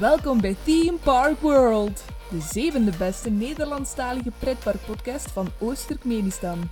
[0.00, 6.70] Welkom bij Theme Park World, de zevende beste Nederlandstalige pretparkpodcast van Oost-Turkmenistan.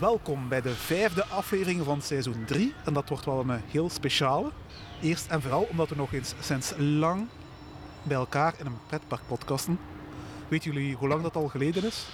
[0.00, 2.74] Welkom bij de vijfde aflevering van seizoen 3.
[2.84, 4.50] En dat wordt wel een eh, heel speciale.
[5.02, 7.28] Eerst en vooral omdat we nog eens sinds lang
[8.02, 9.78] bij elkaar in een pretpark podcasten.
[10.48, 12.06] Weten jullie hoe lang dat al geleden is?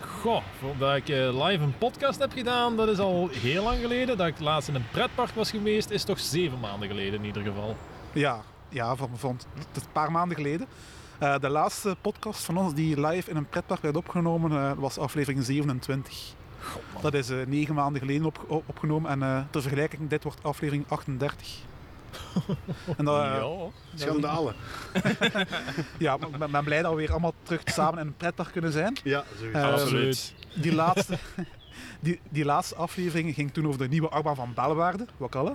[0.00, 4.16] Goh, voordat ik eh, live een podcast heb gedaan, dat is al heel lang geleden.
[4.16, 7.42] Dat ik laatst in een pretpark was geweest, is toch zeven maanden geleden in ieder
[7.42, 7.76] geval.
[8.12, 10.66] Ja, ja van, van het is een paar maanden geleden.
[11.18, 14.98] Eh, de laatste podcast van ons die live in een pretpark werd opgenomen eh, was
[14.98, 16.34] aflevering 27.
[17.00, 20.42] Dat is eh, negen maanden geleden op, op- opgenomen en eh, ter vergelijking, dit wordt
[20.42, 21.48] aflevering 38.
[22.98, 23.48] en dat, ja.
[23.94, 24.54] Schandalen.
[25.98, 28.52] ja, maar ik ben, ben blij dat we weer allemaal terug samen in een pretpark
[28.52, 28.96] kunnen zijn.
[29.04, 29.24] Ja.
[29.52, 30.34] Eh, Absoluut.
[30.54, 31.18] Die laatste,
[32.00, 35.54] die, die laatste aflevering ging toen over de nieuwe achtbaan van Bellewaarde, Wakalla.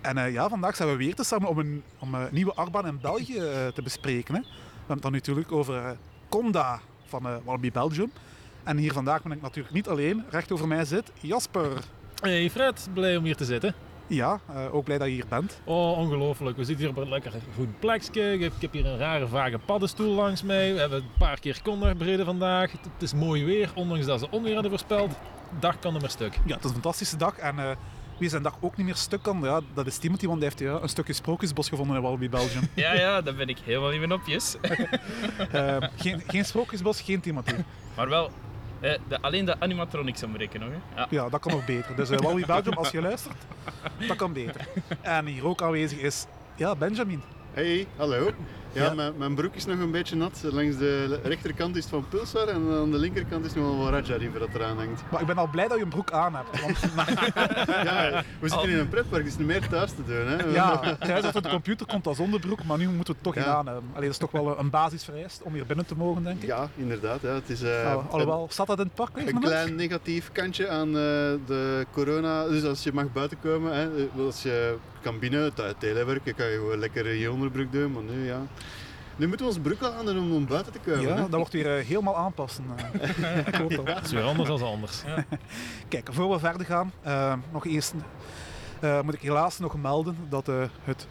[0.00, 2.86] En eh, ja, vandaag zijn we weer te samen om een, om een nieuwe achtbaan
[2.86, 4.34] in België eh, te bespreken.
[4.34, 4.40] Hè.
[4.40, 5.90] We hebben het dan natuurlijk over eh,
[6.28, 8.12] Conda van eh Walibi Belgium.
[8.64, 10.24] En hier vandaag ben ik natuurlijk niet alleen.
[10.30, 11.84] Recht over mij zit Jasper.
[12.20, 13.74] Hey Fred, blij om hier te zitten.
[14.06, 15.60] Ja, eh, ook blij dat je hier bent.
[15.64, 16.56] Oh, ongelooflijk.
[16.56, 18.32] We zitten hier op een lekker goed plekje.
[18.32, 20.72] Ik heb, hier een rare vage paddenstoel langs mij.
[20.72, 22.72] We hebben een paar keer kondag bereden vandaag.
[22.72, 25.12] Het, is mooi weer, ondanks dat ze onweer hadden voorspeld.
[25.58, 26.38] Dag kan er maar stuk.
[26.44, 27.36] Ja, het is een fantastische dag.
[27.36, 27.70] En eh,
[28.18, 30.60] wie zijn dag ook niet meer stuk kan, ja, dat is Timothy, want hij heeft
[30.60, 32.68] ja, een stukje sprookjesbos gevonden in Walibi Belgium.
[32.74, 34.56] Ja, ja, daar ben ik helemaal niet meer op, yes.
[35.52, 37.54] Eh, geen, geen sprookjesbos, geen Timothy.
[37.96, 38.30] Maar wel,
[38.80, 40.68] eh, de, alleen de animatronics ontbreken nog.
[40.68, 41.00] Hè.
[41.00, 41.06] Ja.
[41.10, 41.96] Ja, dat kan nog beter.
[41.96, 43.36] Dus uh, Walibi Belgium, als je luistert,
[44.08, 44.68] dat kan beter.
[45.00, 47.22] En hier ook aanwezig is ja, Benjamin.
[47.52, 48.30] Hey, hallo.
[48.76, 48.94] Ja, Ja.
[48.94, 50.40] Mijn, mijn broek is nog een beetje nat.
[50.42, 53.92] Langs de rechterkant is het van Pulsar en aan de linkerkant is nog wel van
[53.92, 55.02] Raja River dat eraan hangt.
[55.10, 56.60] Maar ik ben al blij dat je een broek aan hebt.
[56.60, 56.78] Want
[57.66, 60.26] Ja, we zitten in een pretpark, dus niet meer thuis te doen.
[60.26, 60.50] Hè.
[60.60, 63.34] ja, thuis achter de computer komt dat zonder broek, maar nu moeten we het toch
[63.34, 63.40] Ja.
[63.42, 63.84] gedaan hebben.
[63.90, 66.46] Allee, dat is toch wel een basisvereist om hier binnen te mogen, denk ik.
[66.48, 67.20] Ja, inderdaad.
[67.22, 67.28] Ja.
[67.34, 69.10] Het is eh, Al- alhoewel, staat dat in het park?
[69.16, 70.94] een, klein negatief kantje aan eh,
[71.46, 72.46] de corona.
[72.48, 76.56] Dus als je mag buiten komen, hè, eh, als je kan binnen telewerken, kan je
[76.56, 77.92] gewoon lekker je onderbroek doen.
[77.92, 78.42] Maar nu ja.
[79.16, 81.00] Nu moeten we ons broek al aan doen om, om buiten te komen.
[81.00, 81.20] Ja, hè.
[81.20, 82.64] dat wordt weer eh, helemaal aanpassen.
[82.76, 83.46] eh.
[83.76, 83.86] dat.
[83.88, 85.02] Het is weer anders dan anders.
[85.88, 87.94] Kijk, voor we verder gaan, eh, nog eerst
[88.80, 91.06] eh, moet ik helaas nog melden dat eh, het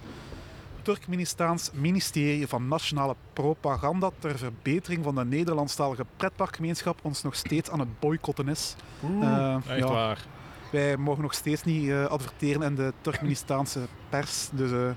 [0.82, 7.80] Turkmenistaans ministerie van Nationale Propaganda ter verbetering van de Nederlandstalige pretparkgemeenschap ons nog steeds aan
[7.80, 8.76] het boycotten is.
[9.68, 10.26] Echt ja, waar.
[10.72, 13.80] wij mogen nog steeds niet eh, adverteren in de Turkmenistaanse
[14.10, 14.90] pers, dus eh,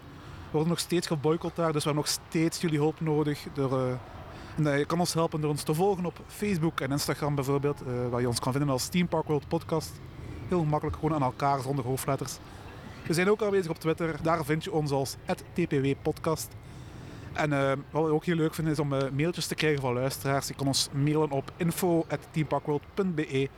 [0.50, 3.46] worden nog steeds geboycott daar, dus we hebben nog steeds jullie hulp nodig.
[3.56, 3.90] Eh,
[4.56, 7.80] en, eh, je kan ons helpen door ons te volgen op Facebook en Instagram bijvoorbeeld,
[7.80, 10.00] eh, waar je ons kan vinden als Team Park World Podcast.
[10.48, 12.38] Heel makkelijk, gewoon aan elkaar zonder hoofdletters.
[13.06, 15.16] We zijn ook aanwezig op Twitter, daar vind je ons als
[15.52, 16.48] @tpw podcast.
[17.32, 17.50] En
[17.90, 20.48] wat we ook heel leuk vinden is om mailtjes te krijgen van luisteraars.
[20.48, 23.48] Je kan ons mailen op info.teamparkworld.be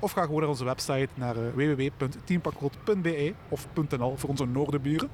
[0.00, 3.66] of ga gewoon naar onze website naar eh, www.teamparkworld.be of
[3.98, 5.10] .nl voor onze noordenburen.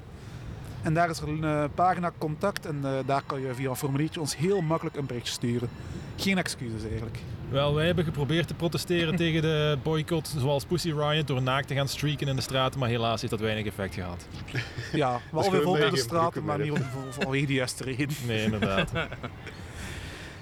[0.81, 3.75] En daar is er een eh, pagina contact en eh, daar kan je via een
[3.75, 5.69] formuliertje ons heel makkelijk een berichtje sturen.
[6.15, 7.17] Geen excuses eigenlijk.
[7.49, 11.73] Wel, wij hebben geprobeerd te protesteren tegen de boycott, zoals Pussy Riot, door naakt te
[11.73, 14.27] gaan streaken in de straten, maar helaas heeft dat weinig effect gehad.
[14.93, 18.15] Ja, wel weer vol de straten, maar niet voor, vanwege de juiste reden.
[18.27, 18.91] Nee, inderdaad.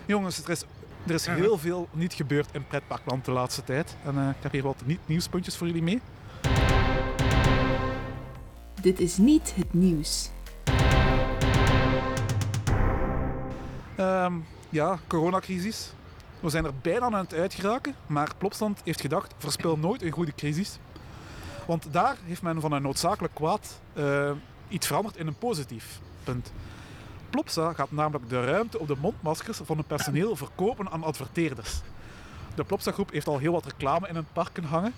[0.05, 0.63] Jongens, er is,
[1.07, 3.95] er is heel veel niet gebeurd in pretparkland de laatste tijd.
[4.05, 6.01] En eh, ik heb hier wat niet nieuwspuntjes voor jullie mee.
[8.85, 10.29] Dit is niet het nieuws.
[13.95, 14.33] Ehm,
[14.69, 15.93] ja, coronacrisis.
[16.39, 20.33] We zijn er bijna aan het uitgeraken, maar Plopstand heeft gedacht, verspil nooit een goede
[20.35, 20.79] crisis.
[21.67, 24.31] Want daar heeft men van een noodzakelijk kwaad eh,
[24.67, 26.51] iets veranderd in een positief punt.
[27.29, 31.81] Plopsa gaat namelijk de ruimte op de mondmaskers van het personeel verkopen aan adverteerders.
[32.55, 34.93] De Plopsa groep heeft al heel wat reclame in hun parken hangen.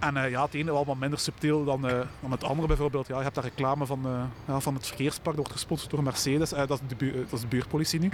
[0.00, 3.06] En eh, ja, het ene wel wat minder subtiel dan, eh, dan het andere bijvoorbeeld.
[3.06, 4.22] Ja, je hebt daar reclame van, eh,
[4.54, 6.52] ja, van het verkeerspark, dat wordt gesponsord door Mercedes.
[6.52, 8.10] Eh, dat, is de bu- dat is de buurtpolitie nu.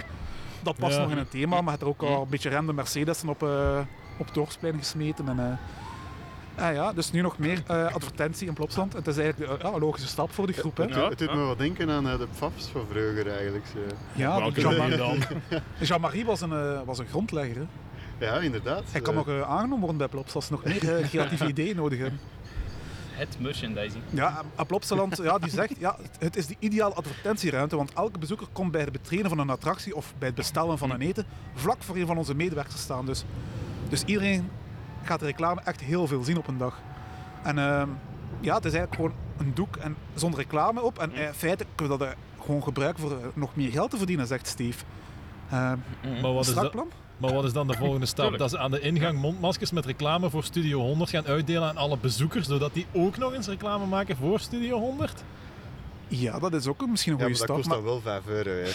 [0.63, 1.01] Dat past Ja.
[1.01, 3.43] nog in het thema, maar je hebt er ook al een beetje random Mercedes'en op,
[3.43, 3.79] eh
[4.19, 5.27] op het dorpsplein gesmeten.
[5.29, 5.39] En,
[6.55, 8.93] eh, ah ja, dus nu nog meer eh, advertentie in Plopsland.
[8.93, 10.77] Het is eigenlijk de, een logische stap voor de groep.
[10.77, 10.83] Hè?
[10.83, 13.65] Het, doet- het doet me wat denken aan eh, de PFAFs van vroeger eigenlijk.
[13.73, 13.79] zo.
[14.13, 15.17] Ja, Welke Jean-Marie dan?
[15.87, 17.55] Jean-Marie was, een, was een grondlegger.
[17.55, 17.65] Hè?
[18.17, 18.83] Ja, inderdaad.
[18.91, 21.47] Hij kan Eh, nog eh, aangenomen worden bij Plops als ze nog meer eh, creatieve
[21.47, 22.19] ideeën nodig hebben.
[23.11, 24.03] Het merchandising.
[24.09, 28.47] Ja, en Plopsaland ja, die zegt, ja, het- is de ideale advertentieruimte, want elke bezoeker
[28.51, 31.83] komt bij het betreden van een attractie of bij het bestellen van een eten vlak
[31.83, 33.05] voor een van onze medewerkers staan.
[33.05, 33.23] Dus,
[33.89, 34.49] dus iedereen
[35.03, 36.79] gaat de reclame echt heel veel zien op een dag.
[37.43, 37.89] En ehm,
[38.39, 40.99] ja, het is eigenlijk gewoon een doek en zonder reclame op.
[40.99, 44.47] En in feite kunnen we dat gewoon gebruiken voor nog meer geld te verdienen, zegt
[44.47, 44.83] Steve.
[45.49, 45.77] Mhm.
[46.21, 46.87] Maar wat, is strak dat, plan?
[47.17, 48.29] Maar wat is dan de volgende stap?
[48.29, 48.41] Tuurlijk.
[48.41, 51.97] Dat ze aan de ingang mondmaskers met reclame voor Studio 100 gaan uitdelen aan alle
[51.97, 55.23] bezoekers, zodat die ook nog eens reclame maken voor Studio 100?
[56.09, 57.73] Ja, dat is ook een- misschien een Ja, goede maar dat stap.
[57.73, 58.49] kost maar- dan wel 5 euro.
[58.49, 58.65] Hè.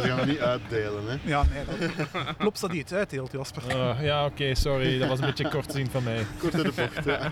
[0.00, 1.02] Ze gaan dat niet uitdelen.
[1.06, 1.16] Hè.
[1.22, 3.62] Ja, nee, dat klopt dat niet uitdeelt, Jasper.
[3.76, 4.98] Ah, ja, oké, sorry.
[4.98, 6.26] Dat was een beetje kortzien van mij.
[6.38, 7.04] Kort in de bocht.
[7.04, 7.30] Ja.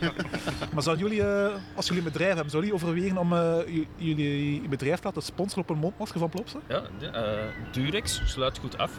[0.72, 4.68] Maar zouden jullie, eh, als jullie een bedrijf hebben, zouden jullie overwegen om eh, jullie
[4.68, 6.58] bedrijf te laten sponsoren op een mondmasker van Plopsa?
[6.68, 8.90] Ja, de, eh, Durex sluit goed af.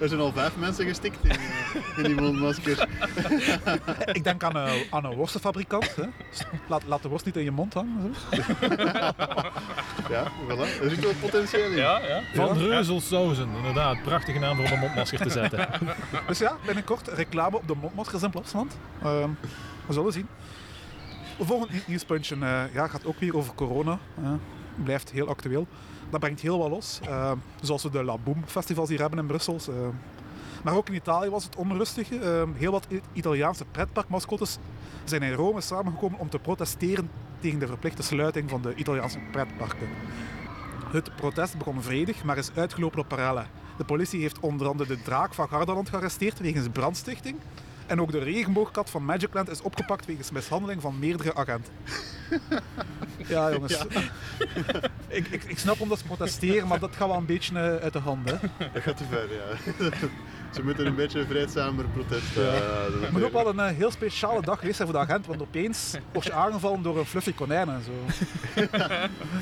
[0.00, 1.36] Er zijn al vijf mensen gestikt in, eh,
[1.96, 2.88] in die mondmasker.
[4.18, 5.96] Ik denk aan, een- aan een worstenfabrikant.
[5.96, 6.04] Hè.
[6.68, 8.14] Laat, laat de worst niet in je mond hangen.
[8.30, 8.36] Zo.
[10.08, 10.82] Ja, voilà.
[10.82, 11.76] Er zit wel potentieel in.
[11.76, 12.20] Ja, ja.
[12.34, 14.02] Van Reuzelsauzen, inderdaad.
[14.02, 15.68] Prachtige naam voor op een mondmasker te zetten.
[16.28, 18.76] Dus ja, binnenkort reclame op de mondmaskers in Plopsland.
[19.02, 19.28] Ehm
[19.86, 20.26] we zullen zien.
[21.36, 23.98] Het volgende nieuw- nieuwspuntje eh, ja, gaat ook weer over corona.
[24.22, 24.30] eh.
[24.84, 25.66] blijft heel actueel.
[26.10, 27.00] Dat brengt heel wat los.
[27.04, 29.56] Ehm, zoals we de La Boom festivals hier hebben in Brussel.
[29.68, 29.76] Ehm,
[30.62, 32.10] maar ook in Italië was het onrustig.
[32.10, 34.58] Ehm, heel wat Italiaanse pretparkmascottes
[35.04, 37.10] zijn in Rome samengekomen om te protesteren
[37.42, 39.88] tegen de verplichte sluiting van de Italiaanse pretparken.
[40.90, 43.46] Het protest begon vredig, maar is uitgelopen op parellen.
[43.76, 47.36] De politie heeft onder andere de draak van Gardaland gearresteerd wegens brandstichting.
[47.86, 51.72] En ook de regenboogkat van Magicland is opgepakt wegens mishandeling van meerdere agenten.
[53.26, 53.84] Ja, jongens.
[55.08, 57.92] Ik, ik, ik snap omdat ze protesteren, maar dat gaat wel een beetje eh, uit
[57.92, 58.30] de hand.
[58.30, 58.36] Hè.
[58.72, 59.90] Dat gaat te ver, ja.
[60.52, 62.44] Ze moeten een beetje vreedzamer protest doen.
[63.02, 65.94] Het moet ook wel een heel speciale dag geweest zijn voor de agent, want opeens
[66.12, 67.90] word je aangevallen door een fluffy konijn en zo.
[68.60, 68.74] Ik vind,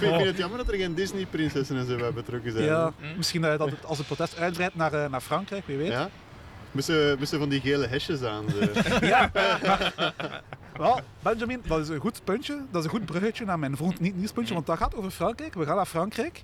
[0.02, 2.64] ik vind het jammer dat er geen Disney-prinsessen en zo bij betrokken zijn.
[2.64, 5.88] Ja, misschien dat het als het protest uitbreidt naar, eh, naar Frankrijk, wie weet.
[5.90, 6.08] Ja?
[6.70, 8.44] Moesten, moesten van die gele hesjes aan.
[9.00, 9.92] Ja, maar,
[10.76, 12.60] wel, Benjamin, dat is een goed puntje.
[12.70, 15.54] Dat is een goed bruggetje naar mijn volgend niet nieuwspuntje, want dat gaat over Frankrijk.
[15.54, 16.42] We gaan naar Frankrijk,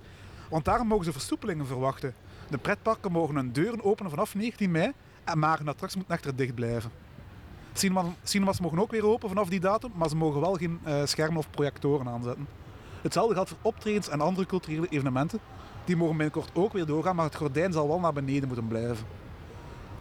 [0.50, 2.14] want daar mogen ze versoepelingen verwachten.
[2.48, 4.92] De pretparken mogen hun deuren openen vanaf 19 mei,
[5.24, 6.90] en maar attractie moet echter dicht blijven.
[7.72, 11.04] Cinema, cinemas mogen ook weer open vanaf die datum, maar ze mogen wel geen eh,
[11.04, 12.46] schermen of projectoren aanzetten.
[13.02, 15.38] Hetzelfde geldt voor optredens en andere culturele evenementen.
[15.84, 19.06] Die mogen binnenkort ook weer doorgaan, maar het gordijn zal wel naar beneden moeten blijven.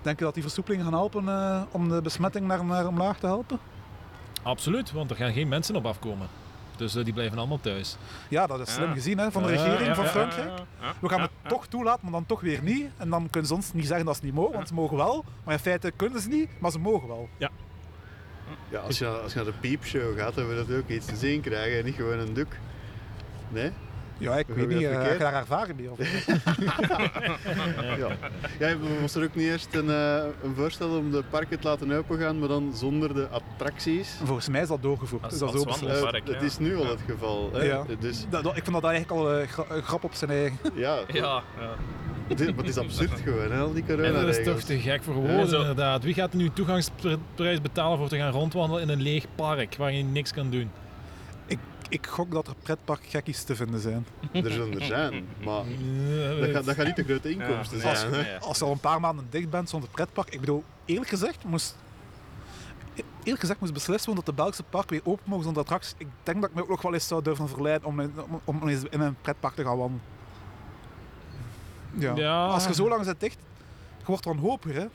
[0.02, 3.26] Denk je dat die versoepelingen gaan helpen eh, om de besmetting naar, naar omlaag te
[3.26, 3.60] helpen?
[4.44, 6.28] Absoluut, want er gaan geen mensen op afkomen.
[6.78, 7.98] Dus eh, die blijven allemaal thuis.
[8.30, 8.94] Ja, dat is slim Ja.
[8.94, 10.52] gezien hè, van de Ja, regering ja, van ja, Frankrijk.
[10.82, 12.88] Ja, We gaan ja, het toch toelaten, maar dan toch weer niet.
[12.98, 15.26] En dan kunnen ze ons niet zeggen dat ze niet mogen, want ze mogen wel.
[15.44, 17.30] Maar in feite kunnen ze niet, maar ze mogen wel.
[17.38, 21.16] Ja, als, je, als je naar de piepshow gaat, dan wil je ook iets te
[21.16, 22.52] zien krijgen en niet gewoon een doek.
[23.50, 23.72] Nee?
[24.18, 25.18] Ja, ik We weet niet, het eh, heb verkeerd.
[25.18, 25.92] je daar ervaring mee?
[25.92, 25.98] Of?
[27.98, 28.08] Ja.
[28.60, 31.92] ja moest er ook niet eerst een, eh, een voorstel om de parken te laten
[31.92, 34.16] opengaan, maar dan zonder de attracties?
[34.24, 35.24] Volgens mij is dat doorgevoerd.
[35.24, 37.50] Als- is dat wandel- Eh, het is nu al het geval.
[37.54, 37.64] Hè?
[37.64, 37.84] Ja.
[38.00, 40.58] Dus Dat, dat- ik vind dat eigenlijk al gra- een grap op zijn eigen.
[40.76, 41.42] ja, Ja,
[42.28, 45.04] is, maar het is absurd gewoon, hè, al die En dat is toch te gek
[45.04, 46.04] voor woorden, inderdaad.
[46.04, 49.92] Wie gaat er nu toegangsprijs betalen voor te gaan rondwandelen in een leeg park waar
[49.94, 50.72] je niks kan doen?
[51.90, 54.06] Ik gok dat er pretparkgekkies te vinden zijn.
[54.32, 55.64] Er zullen er zijn, maar
[56.40, 58.14] dat gaat, dat gaat niet de grote inkomsten Ja, zijn.
[58.14, 58.32] Hè?
[58.32, 58.38] ja.
[58.38, 61.76] Als je al een paar maanden dicht bent zonder pretpark, ik bedoel, eerlijk gezegd moest...
[63.24, 65.94] Eerlijk gezegd moest beslist worden dat de Belgische park weer open mogen zonder attracties.
[65.98, 68.42] Ik denk dat ik me ook nog wel eens zou durven verleiden om, in- om,
[68.62, 70.02] om eens in een pretpark te gaan wandelen.
[71.98, 72.16] Ja.
[72.16, 72.46] Ja.
[72.46, 73.38] Als je zo lang zit dicht,
[74.06, 74.86] je wordt wanhopig, hè.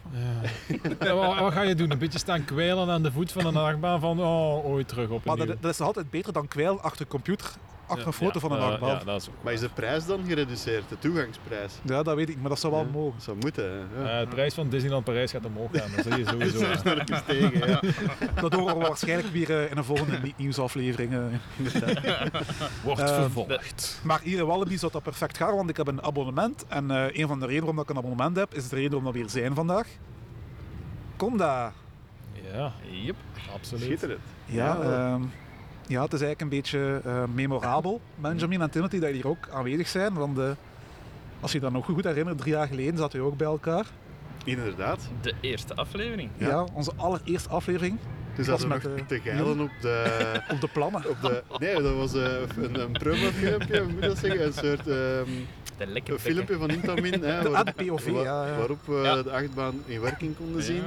[1.00, 1.14] Ja.
[1.14, 1.90] Wat, wat ga je doen?
[1.90, 5.24] Een beetje staan kwijlen aan de voet van een achtbaan van oh, ooit terug op
[5.24, 7.50] Maar dat, dat is altijd beter dan kwijl achter een computer,
[7.90, 8.88] achter een foto van een achtbaan.
[8.88, 11.72] Ja, Ja, dat is ook Maar is de prijs dan gereduceerd, de toegangsprijs?
[11.82, 13.12] dat weet ik maar dat zou wel Ja, mogen.
[13.14, 14.02] Dat zou moeten, hè.
[14.04, 14.20] Eh, Ja.
[14.20, 16.74] de prijs van Disneyland Parijs gaat omhoog gaan, dat zie je sowieso.
[16.80, 17.80] Snel eens tegen, ja.
[18.40, 21.12] Dat horen we waarschijnlijk weer eh, in een volgende nieuwsaflevering.
[21.12, 21.18] eh.
[22.84, 24.00] Wordt Eh, vervolgd.
[24.04, 26.64] Maar hier in Wallaby zou dat perfect gaan, want ik heb een abonnement.
[26.68, 29.12] En eh, een van de redenen waarom ik een abonnement heb, is de reden waarom
[29.12, 29.86] we weer zijn vandaag.
[31.16, 31.72] Kom daar.
[32.52, 32.72] Ja,
[33.04, 33.16] Yep.
[33.54, 33.84] absoluut.
[33.84, 34.20] Schitterend.
[34.44, 35.12] Ja, Ja.
[35.12, 35.22] ehm,
[35.90, 39.88] ja, het is eigenlijk een beetje eh, memorabel, Benjamin en Timothy, dat hier ook aanwezig
[39.88, 40.14] zijn.
[40.14, 40.50] Want eh,
[41.40, 43.84] als je je dat nog goed herinnert, drie jaar geleden zaten we ook bij elkaar.
[44.44, 45.08] Inderdaad.
[45.20, 46.30] De eerste aflevering.
[46.36, 46.66] Ja, Ja.
[46.72, 47.98] onze allereerste aflevering
[48.36, 50.22] Dus was dat we met, nog eh, te geilen op de...
[50.52, 51.08] op de plannen.
[51.08, 54.46] Op de, nee, dat was eh, een, een promofilmpje, hoe moet ik dat zeggen?
[54.46, 55.28] Een soort ehm,
[55.76, 57.12] De lekker een filmpje van Intamin.
[57.22, 58.46] Hè, De, waar- de POV, ja.
[58.46, 58.56] ja.
[58.56, 59.22] Waarop we Ja.
[59.22, 60.82] de achtbaan in werking konden zien.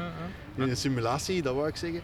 [0.55, 2.01] In een simulatie, dat wou ik zeggen.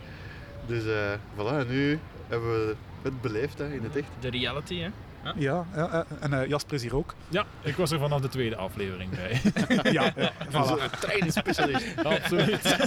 [0.66, 4.10] Dus eh voilà, nu hebben we het beleefd hè, in het echt.
[4.20, 4.90] De reality, hè?
[5.36, 7.14] Ja, ja, en eh, Jasper is hier ook.
[7.30, 9.42] Ja, ik was er vanaf de tweede aflevering bij.
[9.92, 11.00] Ja, ja, voilà.
[11.00, 11.86] Trainingsspecialist.
[12.04, 12.78] absoluut.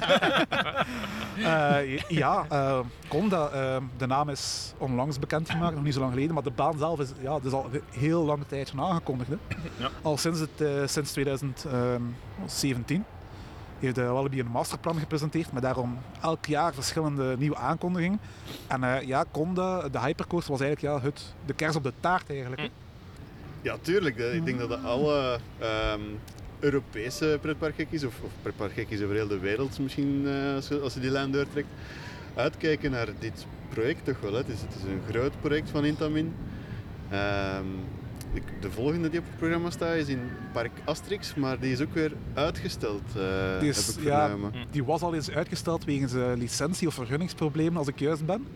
[1.36, 2.78] Eh, ja, eh,
[3.08, 6.78] Conda, eh, de naam is onlangs bekendgemaakt, nog niet zo lang geleden, maar de baan
[6.78, 9.30] zelf is, ja, is al een heel lange tijd aangekondigd.
[9.30, 9.36] Hè.
[9.76, 9.90] Ja.
[10.02, 13.04] Al sinds, het, eh, sinds 2017
[13.86, 18.20] heeft de Wallaby een masterplan gepresenteerd met daarom elk jaar verschillende nieuwe aankondigingen.
[18.66, 22.30] En eh, ja, Conda, de hypercoaster, was eigenlijk ja, het, de kers op de taart
[22.30, 22.60] eigenlijk.
[22.60, 22.68] hè.
[23.62, 24.16] Ja, tuurlijk.
[24.16, 26.00] Ik denk dat alle ehm,
[26.60, 28.60] Europese pretparkgekkies, of, of
[29.02, 31.68] over heel de wereld misschien, eh, als, je, die lijn doortrekt,
[32.34, 34.34] uitkijken naar dit project toch wel.
[34.34, 36.34] Het, is, het is een groot project van Intamin.
[37.10, 37.66] Ehm,
[38.32, 40.20] ik- de volgende die op het programma staat is in
[40.52, 44.28] Park Asterix, maar die is ook weer uitgesteld, eh, Die is- heb ik ja.
[44.70, 48.46] Die was al eens uitgesteld wegens eh, licentie- of vergunningsproblemen, als ik juist ben.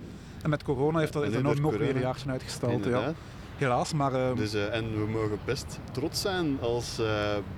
[0.42, 2.84] En met corona heeft dat, nu nog, weer een jaartje uitgesteld.
[2.84, 3.14] Ja.
[3.56, 7.06] Helaas, maar eh, Dus, eh, en we mogen best trots zijn als eh,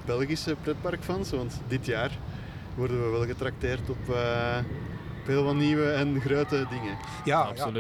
[0.05, 2.19] Belgische pretparkfans, want dit jaar
[2.75, 4.57] worden we wel getrakteerd op, eh,
[5.27, 6.97] heel wat nieuwe en grote dingen.
[7.25, 7.71] ja, ja.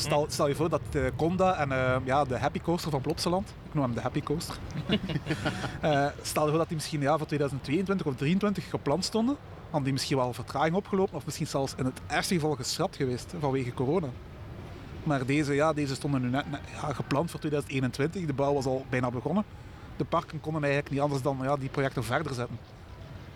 [0.00, 3.48] Stel, stel je voor dat eh, Conda en eh, ja, de Happy Coaster van Plopsaland,
[3.48, 4.54] ik noem hem de Happy Coaster,
[5.80, 9.82] Eh, stel je voor dat die misschien ja, voor 2022 of 2023 gepland stonden, hadden
[9.82, 13.74] die misschien wel vertraging opgelopen of misschien zelfs in het ergste geval geschrapt geweest vanwege
[13.74, 14.08] corona.
[15.02, 18.66] Maar deze, ja, deze stonden nu net, net, ja, gepland voor 2021, de bouw was
[18.66, 19.44] al bijna begonnen.
[19.96, 22.58] De parken konden eigenlijk niet anders dan ja, die projecten verder zetten.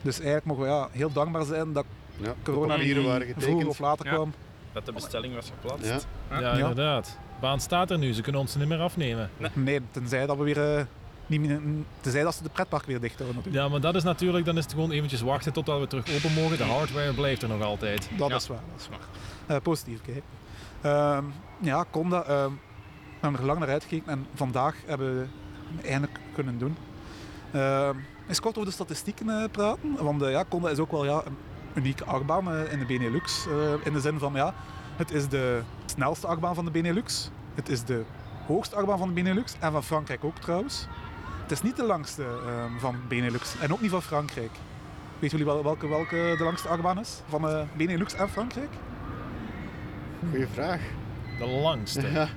[0.02, 1.84] Dus eigenlijk mogen we ja, heel dankbaar zijn dat
[2.16, 3.66] Ja, corona vroeger getekend.
[3.66, 4.12] of later Ja.
[4.14, 4.32] kwam.
[4.74, 6.06] Dat de bestelling was geplaatst.
[6.30, 6.40] Ja.
[6.40, 7.04] Ja, inderdaad.
[7.06, 9.30] De baan staat er nu, ze kunnen ons niet meer afnemen.
[9.52, 10.76] Nee, tenzij dat we weer.
[10.78, 10.84] eh,
[11.26, 11.60] niet meer,
[12.00, 13.64] tenzij dat ze de pretpark weer dicht houden natuurlijk.
[13.64, 16.32] Ja, maar dat is natuurlijk, dan is het gewoon eventjes wachten totdat we terug open
[16.42, 16.56] mogen.
[16.56, 18.08] De hardware blijft er nog altijd.
[18.18, 18.34] Dat Ja.
[18.36, 18.60] is waar.
[18.72, 19.56] Dat is waar.
[19.56, 20.22] Eh, positief, kijk.
[20.80, 21.24] Ehm,
[21.60, 25.26] ja, Conda, ehm, we hebben er lang naar uitgekeken en vandaag hebben we
[25.76, 26.76] het eindelijk kunnen doen.
[27.52, 27.96] Ehm
[28.28, 31.36] eens kort over de statistieken eh, praten, want ja, Conda is ook wel ja, een
[31.74, 33.46] unieke achtbaan eh, in de Benelux.
[33.46, 34.54] eh, in de zin van, ja,
[34.96, 37.30] het is de snelste achtbaan van de Benelux.
[37.54, 38.02] Het is de
[38.46, 40.86] hoogste achtbaan van de Benelux en van Frankrijk ook trouwens.
[41.42, 44.50] Het is niet de langste ehm, van Benelux en ook niet van Frankrijk.
[45.18, 48.70] Weten jullie wel welke, welke de langste achtbaan is van eh, Benelux en Frankrijk?
[50.30, 50.80] Goeie vraag.
[51.38, 52.10] De langste.
[52.12, 52.28] Ja.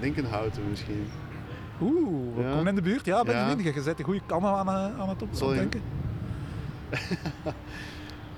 [0.00, 1.08] Denk een houten misschien.
[1.80, 2.50] Oeh, we Ja.
[2.50, 3.04] komen in de buurt.
[3.04, 3.70] Ja, ben je Ja.
[3.74, 5.82] Je zet de goede kan aan, aan het op Zal je- denken.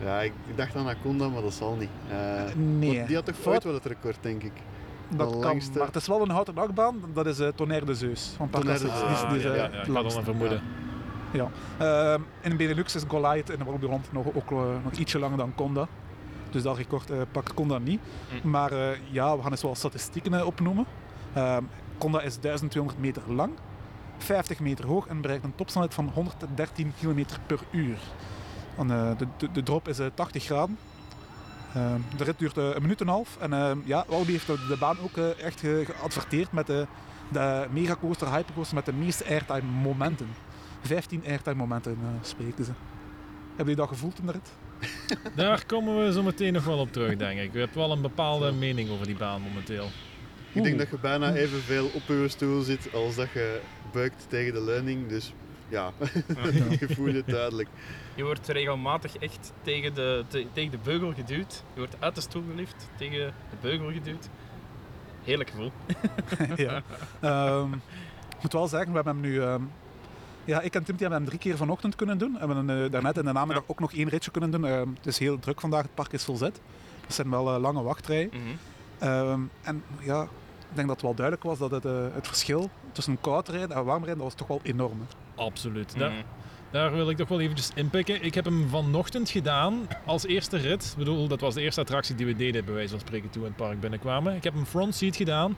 [0.03, 1.89] Ja, ik, ik dacht aan Anaconda, maar dat zal niet.
[2.11, 3.05] Eh, Nee.
[3.07, 3.55] die had toch Fout.
[3.55, 4.53] ooit wel het record, denk ik.
[5.09, 7.01] Dat de kan, langste- maar het is wel een houten achtbaan.
[7.13, 9.17] Dat is uh, Tonnerre de Zeus van Parc Tonnerre de Astrid.
[9.19, 9.29] Zeus.
[9.29, 10.19] Die is, ja, ja, het ik had al langste.
[10.19, 10.63] een vermoeden.
[11.33, 11.49] Ja.
[11.79, 14.51] Ehm, in Benelux is Goliath in de Walibi-rond nog, ook
[14.85, 15.89] nog ietsje langer dan Conda.
[16.51, 18.01] Dus dat record eh, pakt Conda niet.
[18.45, 18.51] Mm.
[18.51, 20.87] Maar eh, ja, we gaan eens wel statistieken opnoemen.
[21.33, 21.63] Ehm
[21.99, 23.53] Conda is 1200 meter lang,
[24.19, 27.97] 50 meter hoog en bereikt een topsnelheid van 113 km per uur.
[28.78, 30.78] En, eh, de, de, de drop is eh, 80 graden.
[31.75, 33.37] Ehm, de rit duurt eh, een minuut en een half.
[33.40, 36.87] En ehm, ja, Walibi heeft de, de baan ook eh, echt ge- geadverteerd met de,
[37.33, 40.28] de megacoaster, hypercoaster met de meeste airtime momenten.
[40.83, 42.71] 15 airtime momenten eh, spreken ze.
[43.57, 44.52] Hebben jullie dat gevoeld in de rit?
[45.37, 47.52] Daar komen we zo meteen nog wel op terug, denk ik.
[47.52, 49.88] Je hebt wel een bepaalde mening over die baan momenteel.
[50.52, 53.61] Ik denk dat je bijna evenveel op je stoel zit als dat je
[53.93, 55.09] buikt tegen de leuning.
[55.09, 55.33] Dus
[55.69, 55.93] ja,
[56.81, 57.69] je voelt het duidelijk.
[58.14, 61.62] Je wordt regelmatig echt tegen de, te- tegen de beugel geduwd.
[61.73, 63.18] Je wordt uit de stoel gelift, tegen
[63.50, 64.28] de beugel geduwd.
[65.25, 65.71] Heerlijk gevoel.
[66.66, 66.83] ja.
[67.21, 67.73] Ehm,
[68.37, 69.40] ik moet wel zeggen, we hebben hem nu...
[69.42, 69.62] ehm,
[70.44, 72.33] ja, ik en Tim die hebben hem drie keer vanochtend kunnen doen.
[72.33, 74.66] We hebben eh, daarnet in de namiddag ook nog één ritje kunnen doen.
[74.66, 76.61] Ehm, het is heel druk vandaag, het park is volzet.
[77.06, 78.28] Het zijn wel eh, lange wachtrijen.
[78.33, 78.40] Mhm.
[78.99, 82.71] Ehm, en ja, ik denk dat het wel duidelijk was dat het, eh, het verschil
[82.92, 85.00] tussen koud rijden en warm rijden, dat was toch wel enorm.
[85.00, 85.42] hè.
[85.42, 85.97] Absoluut.
[85.97, 86.23] Mhm.
[86.75, 88.23] Daar wil ik toch wel eventjes inpikken.
[88.23, 90.85] Ik heb hem vanochtend gedaan als eerste rit.
[90.90, 93.43] Ik bedoel, dat was de eerste attractie die we deden, bij wijze van spreken, toen
[93.43, 94.35] we het park binnenkwamen.
[94.35, 95.57] Ik heb een front seat gedaan.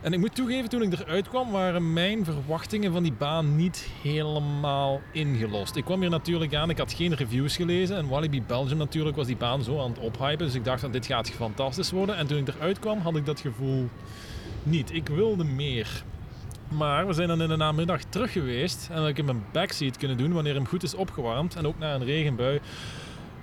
[0.00, 3.88] En ik moet toegeven, toen ik eruit kwam, waren mijn verwachtingen van die baan niet
[4.02, 5.76] helemaal ingelost.
[5.76, 7.96] Ik kwam hier natuurlijk aan, ik had geen reviews gelezen.
[7.96, 10.46] En Walibi Belgium natuurlijk was die baan zo aan het ophypen.
[10.46, 12.16] Dus ik dacht, van, dit gaat fantastisch worden.
[12.16, 13.88] En toen ik eruit kwam, had ik dat gevoel
[14.62, 14.94] niet.
[14.94, 16.04] Ik wilde meer.
[16.68, 19.96] Maar we zijn dan in de namiddag terug geweest en heb ik hem een backseat
[19.96, 21.56] kunnen doen wanneer hem goed is opgewarmd.
[21.56, 22.60] En ook na een regenbui.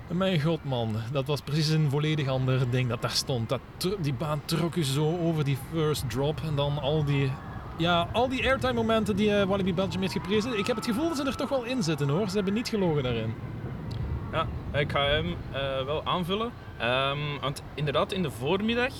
[0.08, 3.48] En Mijn god man, dat was precies een volledig ander ding dat daar stond.
[3.48, 3.60] Dat,
[4.00, 7.32] die baan trok je zo over die first drop en dan al die,
[7.76, 10.58] ja, al die airtime momenten die eh, Walibi Belgium heeft geprezen.
[10.58, 12.28] Ik heb het gevoel dat ze er toch wel in zitten hoor.
[12.28, 13.34] Ze hebben niet gelogen daarin.
[14.32, 14.46] Ja,
[14.78, 16.52] ik ga hem eh, wel aanvullen.
[16.78, 18.92] Ehm, want inderdaad, in de voormiddag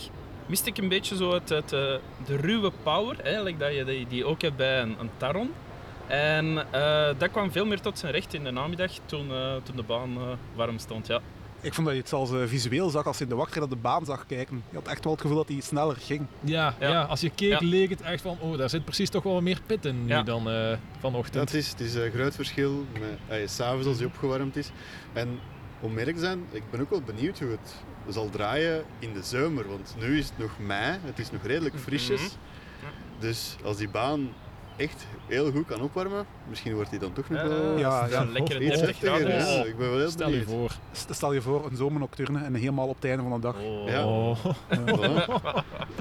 [0.46, 1.80] miste ik een beetje zo het, het, eh,
[2.26, 5.50] de ruwe power, eigenlijk dat je die, die ook hebt bij een, een Taron.
[6.06, 9.76] En eh, dat kwam veel meer tot zijn recht in de namiddag toen, eh, toen
[9.76, 10.22] de baan eh,
[10.54, 11.06] warm stond.
[11.06, 11.20] Ja.
[11.60, 13.76] Ik vond dat je het zelfs visueel zag als je in de wachtrij op de
[13.76, 14.62] baan zag kijken.
[14.70, 16.26] Je had echt wel het gevoel dat hij sneller ging.
[16.40, 16.88] Ja, ja.
[16.88, 17.02] Ja.
[17.02, 17.66] als je keek Ja.
[17.66, 20.50] leek het echt van, oh, daar zit precies toch wel meer pit in nu dan
[20.50, 21.34] eh, vanochtend.
[21.34, 22.84] Dat is, het is een groot verschil
[23.28, 24.70] met s'avonds als hij opgewarmd is.
[25.12, 25.38] En
[26.16, 27.74] zijn, ik ben ook wel benieuwd hoe het
[28.08, 29.68] zal draaien in de zomer.
[29.68, 32.20] Want nu is het nog mei, het is nog redelijk frisjes.
[32.20, 32.30] Mhm.
[33.18, 34.28] Dus als die baan
[34.76, 38.20] echt heel goed kan opwarmen, misschien wordt hij dan toch nog Ja, wel Ja, ja.
[38.20, 39.16] Een lekkere iets 30 heftiger.
[39.16, 39.36] graden.
[39.36, 39.66] Ja, is.
[39.68, 40.70] ik ben wel heel Stel je voor.
[41.10, 43.56] Stel je voor een zomernocturne en helemaal op het einde van de dag.
[43.60, 43.88] Oh.
[43.88, 44.36] Ja.
[44.78, 45.26] Voilà.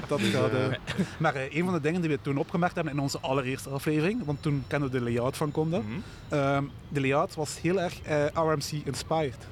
[0.08, 0.72] Dat Dus, gaat, eh, eh,
[1.18, 4.24] maar eh, een van de dingen die we toen opgemerkt hebben in onze allereerste aflevering,
[4.24, 5.78] want toen kenden we de layout van Conda.
[5.78, 5.88] Mhm.
[6.28, 9.46] Ehm, de layout was heel erg eh, RMC-inspired.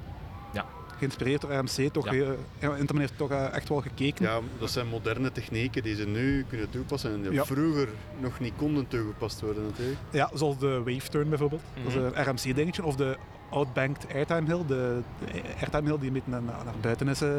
[0.93, 0.99] Ja.
[0.99, 2.33] Geïnspireerd door RMC, toch, Ja.
[2.59, 4.25] ja, heeft toch eh, echt wel gekeken.
[4.25, 7.45] Ja, dat zijn moderne technieken die ze nu kunnen toepassen en die Ja.
[7.45, 7.87] vroeger
[8.19, 9.97] nog niet konden toegepast worden natuurlijk.
[10.11, 11.61] Ja, zoals de wave turn bijvoorbeeld.
[11.83, 12.05] Dat is Mhm.
[12.13, 12.83] een RMC-dingetje.
[12.83, 13.17] Of de
[13.49, 14.65] outbanked airtime hill.
[14.67, 14.99] De,
[15.31, 17.29] de airtime hill die een beetje naar, naar buiten is eh,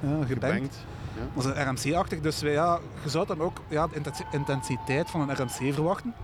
[0.00, 0.28] ja, gebankt.
[0.28, 0.76] Gebankt.
[1.34, 2.20] Dat is een RMC-achtig.
[2.20, 6.14] Dus wij, ja, je zou dan ook ja, de intensi- intensiteit van een RMC verwachten.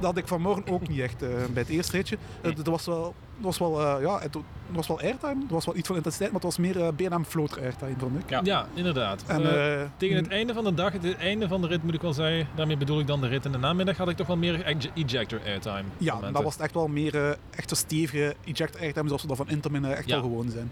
[0.00, 2.16] Dat had ik vanmorgen ook niet echt eh, bij het eerste ritje.
[2.40, 3.14] Het het was wel,
[3.44, 4.42] was wel, eh, ja, het, het
[4.76, 5.40] was wel airtime.
[5.42, 8.18] Het was wel iets van intensiteit, maar het was meer eh, BNM floater airtime, vond
[8.18, 8.30] ik.
[8.30, 8.40] Ja.
[8.44, 9.24] Ja, inderdaad.
[9.26, 9.42] En,
[9.76, 12.12] Eh, tegen het einde van de dag, het einde van de rit moet ik wel
[12.12, 14.62] zeggen, daarmee bedoel ik dan de rit in de namiddag, had ik toch wel meer
[14.64, 15.82] ej- ejector airtime.
[15.98, 16.32] Ja, momenten.
[16.32, 19.36] dat was het echt wel meer eh, echt zo stevige eject airtime zoals we dat
[19.36, 20.14] van Intamin eh, echt Ja.
[20.14, 20.70] wel gewoon zijn.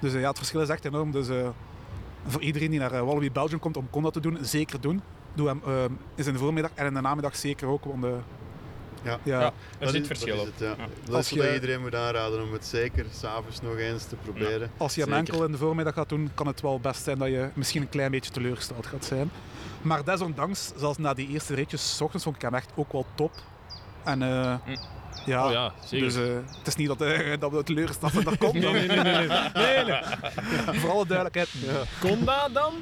[0.00, 1.10] Dus ja, het verschil is echt enorm.
[1.10, 1.48] Dus eh,
[2.26, 5.00] voor iedereen die naar Wallaby Belgium komt om Conda te doen, zeker doen.
[5.34, 5.60] Doe hem
[6.14, 7.84] is in de voormiddag en in de namiddag zeker ook.
[7.84, 8.04] Want,
[9.04, 9.18] Ja.
[9.22, 9.40] ja, Ja.
[9.40, 10.48] Dat Er is- zit verschil op.
[10.56, 10.66] ja.
[10.66, 10.74] Ja.
[11.04, 14.16] Dat Als is wat je- iedereen moet aanraden om het zeker s'avonds nog eens te
[14.16, 14.70] proberen.
[14.76, 15.26] Als je hem Zeker.
[15.28, 17.88] enkel in de voormiddag gaat doen, kan het wel best zijn dat je misschien een
[17.88, 19.30] klein beetje teleurgesteld gaat zijn.
[19.82, 23.06] Maar desondanks, zelfs na die eerste ritjes, s ochtends vond ik hem echt ook wel
[23.14, 23.32] top.
[24.04, 24.70] En eh, Hm.
[25.30, 26.06] ja, Oh ja, zeker.
[26.06, 28.52] dus eh, het is niet dat, eh, dat we teleurgesteld zijn dat komt.
[28.52, 29.28] nee, nee, nee, nee, nee.
[29.54, 30.00] nee, nee.
[30.80, 31.48] Voor alle duidelijkheid.
[32.24, 32.72] Dat dan?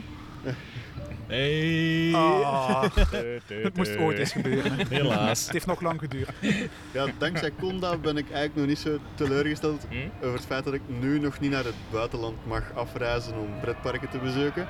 [1.33, 2.12] Hey.
[2.14, 2.83] Ah,
[3.66, 4.87] het moest ooit eens gebeuren.
[4.88, 5.42] Helaas.
[5.45, 6.29] Het heeft nog lang geduurd.
[6.92, 9.97] Ja, dankzij Conda ben ik eigenlijk nog niet zo teleurgesteld Hm?
[10.27, 14.09] over het feit dat ik nu nog niet naar het buitenland mag afreizen om pretparken
[14.11, 14.66] te bezoeken.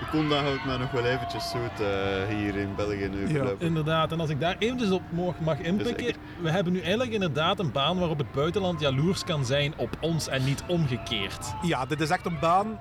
[0.00, 3.28] De Conda houdt mij nog wel eventjes zoet eh, hier in België nu.
[3.34, 3.44] Ja.
[3.58, 6.20] Inderdaad, en als ik daar eventjes op mag, mag inpikken, Zeker.
[6.42, 10.28] we hebben nu eigenlijk inderdaad een baan waarop het buitenland jaloers kan zijn op ons
[10.28, 11.52] en niet omgekeerd.
[11.62, 12.78] Ja, dit is echt een baan.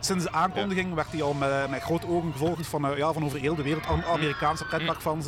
[0.00, 3.24] Sinds de aankondiging werd hij al met, met grote ogen gevolgd van, eh, ja, van
[3.24, 3.86] over heel de wereld.
[3.86, 5.26] Am- Amerikaanse pretparkfans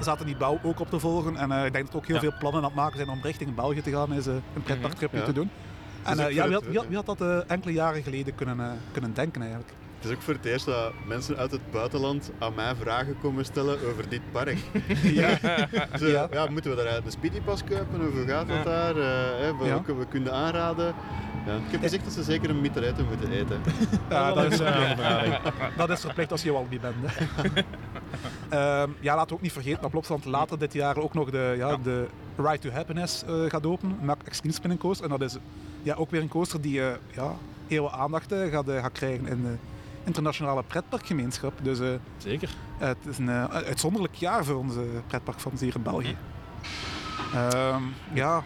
[0.00, 1.36] zaten die bouw ook op te volgen.
[1.36, 2.20] En eh, ik denk dat er ook heel Ja.
[2.22, 5.18] veel plannen aan het maken zijn om richting België te gaan, is, eh, een pretparktripje
[5.18, 5.24] Ja.
[5.24, 5.50] te doen.
[6.02, 8.34] En ook eh, ja, wie had, wie had- wie had dat eh, enkele jaren geleden
[8.34, 9.72] kunnen, eh, kunnen denken eigenlijk?
[10.00, 13.44] Het is ook voor het eerst dat mensen uit het buitenland aan mij vragen komen
[13.44, 14.58] stellen over dit park.
[15.02, 15.38] Ja.
[15.98, 16.28] Zo, Ja.
[16.30, 16.46] ja.
[16.50, 18.62] moeten we daar een speedypas kopen of hoe gaat dat Ja.
[18.62, 18.96] daar?
[18.96, 20.94] Eh, hè, welke we kunnen aanraden.
[21.46, 21.54] Ja.
[21.54, 23.60] Ik heb gezegd dat ze zeker een mitrailletten moeten eten.
[24.10, 25.36] Ja, dat is, aanvraling.
[25.76, 26.94] dat is verplicht als je Walby bent.
[27.04, 27.62] hè.
[28.48, 31.54] Ehm, ja, laten we ook niet vergeten dat Plopsland later dit jaar ook nog de,
[31.56, 32.06] ja, de
[32.36, 33.98] Ride to Happiness eh, gaat openen.
[34.00, 35.04] Met Extreme Spinning Coaster.
[35.04, 35.36] En dat is
[35.82, 37.34] ja, ook weer een coaster die eh, ja,
[37.66, 39.54] heel wat aandacht eh, gaat, eh, gaat krijgen in de
[40.08, 41.52] internationale pretparkgemeenschap.
[41.62, 42.48] Dus eh, Zeker.
[42.78, 46.16] het is een eh, uitzonderlijk jaar voor onze pretparkfans hier in België.
[47.34, 48.44] Ehm, ja,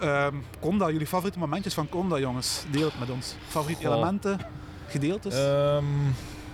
[0.00, 2.64] Ehm, Conda, jullie favoriete momentjes van Conda, jongens.
[2.70, 3.34] Deel het met ons.
[3.48, 4.38] Favoriete elementen,
[4.86, 5.84] gedeeltes, Ehm,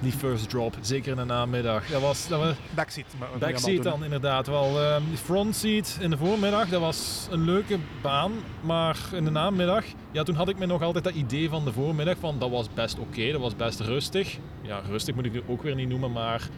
[0.02, 1.86] die first drop, zeker in de namiddag.
[1.86, 3.06] Dat was, dat was backseat.
[3.38, 4.80] backseat dan inderdaad wel.
[4.80, 8.32] Ehm die frontseat in de voormiddag, dat was een leuke baan.
[8.60, 11.72] Maar in de namiddag, ja, toen had ik me nog altijd dat idee van de
[11.72, 14.38] voormiddag van dat was best oké, dat was best rustig.
[14.62, 16.48] Ja, rustig moet ik het ook weer niet noemen, maar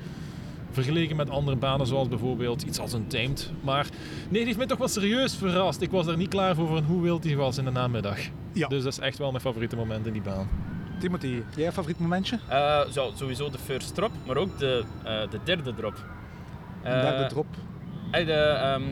[0.71, 3.51] vergeleken met andere banen zoals bijvoorbeeld iets als een Tamed.
[3.61, 3.87] Maar
[4.23, 5.81] nee, die heeft mij toch wel serieus verrast.
[5.81, 8.19] Ik was er niet klaar voor van hoe wild die was in de namiddag.
[8.53, 8.69] Ja.
[8.69, 10.49] Dus dat is echt wel mijn favoriete moment in die baan.
[11.01, 12.39] Timothy, jij favoriet momentje?
[12.49, 15.95] Eh, zo, sowieso de first drop, maar ook de, eh, de derde drop.
[16.83, 17.47] Eh, derde drop.
[18.11, 18.83] eh, de, ehm,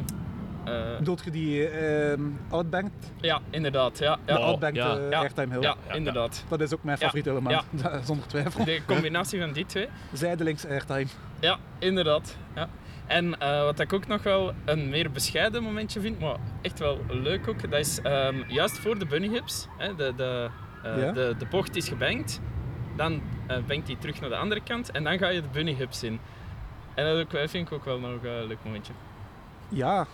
[0.64, 3.12] eh, Bedoelt je die ehm outbanked?
[3.20, 3.98] ja, inderdaad.
[3.98, 4.36] Ja, ja.
[4.38, 4.98] Oh, outbanked ja.
[5.10, 5.18] Ja.
[5.20, 5.62] airtime hill.
[5.62, 5.94] ja, ja.
[5.94, 6.44] inderdaad.
[6.48, 7.04] Dat is ook mijn Ja.
[7.04, 7.62] favoriete element,
[8.08, 8.64] zonder twijfel.
[8.64, 9.88] De combinatie van die twee.
[10.12, 11.06] Zijdelings airtime.
[11.40, 12.36] Ja, inderdaad.
[12.54, 12.68] Ja.
[13.06, 16.98] En eh, wat ik ook nog wel een meer bescheiden momentje vind, maar echt wel
[17.08, 19.66] leuk ook, dat is ehm, juist voor de bunny hips.
[19.78, 20.48] Hè, de, de,
[20.82, 21.12] Ja.
[21.12, 22.40] de, de bocht is gebankt,
[22.96, 25.74] dan eh bankt hij terug naar de andere kant en dan ga je de bunny
[25.74, 26.20] hips in.
[26.94, 28.92] En dat vind ik ook wel nog een leuk momentje.
[29.68, 30.06] Ja,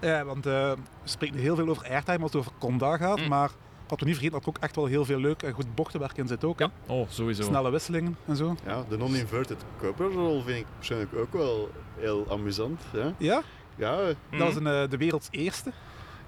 [0.00, 3.28] ja want eh, we spreken heel veel over airtime als het over Conda gaat, Mm.
[3.28, 3.50] maar
[3.88, 6.16] wat we niet vergeten dat er ook echt wel heel veel leuk en goed bochtenwerk
[6.16, 6.58] in zit ook.
[6.58, 6.64] hè.
[6.64, 6.70] Ja.
[6.86, 7.42] Oh, sowieso.
[7.42, 8.56] Snelle wisselingen en zo.
[8.66, 12.82] Ja, de non-inverted Cooper-rol vind ik persoonlijk ook wel heel amusant.
[12.92, 13.42] Ja, Ja,
[13.76, 13.96] ja,
[14.38, 15.72] dat is een, eh, de werelds eerste.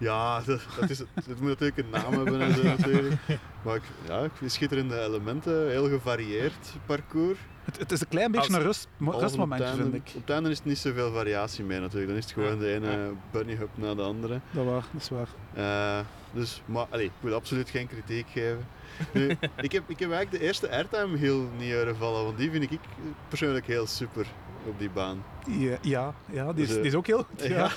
[0.00, 3.14] Ja, dat, dat, is, het het moet natuurlijk een naam hebben en zo natuurlijk.
[3.62, 7.38] Maar ik, ja, ik vind schitterende elementen, heel gevarieerd parcours.
[7.64, 10.08] Het, het is een klein beetje Als- een rust, rustmomentje, vind ik.
[10.14, 12.08] Op het einde is het niet zoveel variatie mee natuurlijk.
[12.08, 13.08] Dan is het gewoon Ja, de ene ja.
[13.30, 14.40] bunny hop na de andere.
[14.50, 15.28] Dat, waar, dat is waar.
[15.54, 18.66] Eh, dus, maar allee, ik wil absoluut geen kritiek geven.
[19.12, 19.28] Nu,
[19.66, 22.70] ik, heb, ik heb eigenlijk de eerste airtime heel niet horen vallen, want die vind
[22.70, 22.80] ik
[23.28, 24.26] persoonlijk heel super
[24.66, 25.24] op die baan.
[25.46, 27.46] Ja, ja, ja die, is, Dus, eh, die is ook heel goed.
[27.48, 27.68] Ja.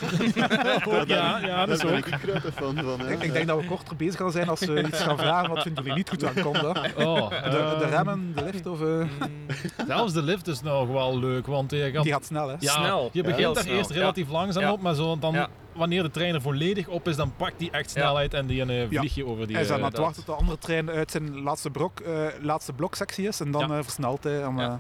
[1.07, 1.97] ja, ja, dat is ook.
[1.97, 3.09] ik een grote fan van.
[3.09, 5.49] Ik, ik denk dat we korter bezig gaan zijn als we iets gaan vragen.
[5.53, 6.69] Wat vinden jullie niet goed aan Conda?
[6.97, 8.81] Oh, De, de ehm, remmen, de lift of...
[8.81, 9.05] eh,
[9.87, 12.55] Zelfs de lift is nog wel leuk, want je gaat die gaat snel, hè?
[12.59, 13.09] Ja, Snel.
[13.13, 13.95] Je begint daar snel, eerst ja.
[13.95, 14.71] relatief langzaam Ja.
[14.71, 15.47] op, maar zo dan, Ja.
[15.73, 18.89] wanneer de trein er volledig op is, dan pakt die echt snelheid en die eh,
[18.91, 18.99] Ja.
[18.99, 19.55] vlieg je over die...
[19.55, 22.11] Hij is aan eh, het wachten tot de andere trein uit zijn laatste, brok, eh,
[22.41, 23.39] laatste bloksectie is.
[23.39, 23.77] En dan Ja.
[23.77, 24.79] eh, versnelt hij om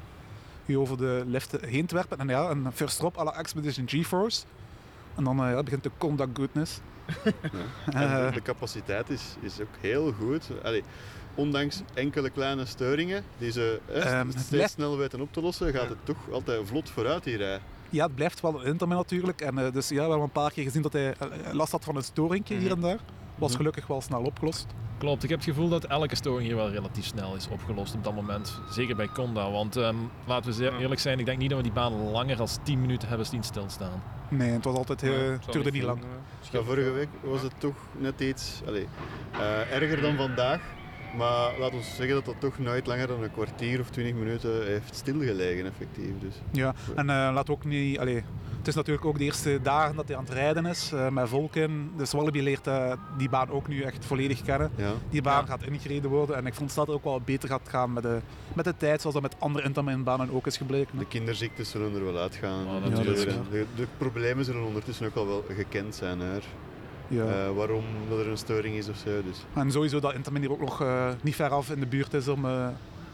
[0.65, 0.73] Ja.
[0.73, 2.19] eh, u over de lift heen te werpen.
[2.19, 4.43] En ja, een first drop à la Expedition GeForce.
[5.15, 6.79] En dan eh, ja, begint de Conda goodness.
[7.85, 10.43] En Eh, de, capaciteit is, is ook heel goed.
[10.63, 10.83] Allee,
[11.35, 15.81] ondanks enkele kleine storingen die ze het steeds blijft- snel weten op te lossen, gaat
[15.83, 15.89] Ja.
[15.89, 17.59] het toch altijd vlot vooruit die rij.
[17.89, 19.41] ja, het blijft wel een intermin natuurlijk.
[19.41, 21.83] En, eh, dus ja, we hebben een paar keer gezien dat hij eh, last had
[21.83, 22.99] van een storingje hier en daar.
[23.35, 23.57] Was Mhm.
[23.57, 24.65] gelukkig wel snel opgelost.
[24.97, 28.03] Klopt, ik heb het gevoel dat elke storing hier wel relatief snel is opgelost op
[28.03, 28.61] dat moment.
[28.69, 31.63] Zeker bij Conda, want ehm, laten we zeer eerlijk zijn, ik denk niet dat we
[31.63, 34.03] die baan langer dan 10 minuten hebben zien stilstaan.
[34.29, 35.99] Nee, het was altijd, het duurde niet lang.
[36.51, 38.87] Ja, vorige week was het toch net iets allee,
[39.31, 40.61] eh, erger dan vandaag.
[41.17, 44.65] Maar laten we zeggen dat dat toch nooit langer dan een kwartier of twintig minuten
[44.65, 46.19] heeft stilgelegen, effectief.
[46.19, 46.35] Dus.
[46.51, 47.99] Ja, en eh laten we ook niet...
[47.99, 48.23] Allee,
[48.63, 51.29] het is natuurlijk ook de eerste dagen dat hij aan het rijden is, eh, met
[51.29, 51.91] volk in.
[51.97, 54.71] Dus Wallaby leert eh, die baan ook nu echt volledig kennen.
[54.75, 54.91] Ja.
[55.09, 55.45] Die baan Ja.
[55.47, 58.19] gaat ingereden worden en ik vond dat het ook wel beter gaat gaan met de,
[58.53, 60.97] met de tijd, zoals dat met andere interminbanen ook is gebleken.
[60.97, 62.65] De kinderziektes zullen er wel uitgaan.
[62.67, 66.19] Oh, de, de, de problemen zullen ondertussen ook al wel gekend zijn.
[66.19, 66.37] Hè.
[67.07, 67.25] Ja.
[67.25, 69.23] Eh, waarom dat er een storing is of zo.
[69.23, 69.37] Dus.
[69.53, 72.27] En sowieso dat intermin hier ook nog eh, niet ver af in de buurt is
[72.27, 72.67] om eh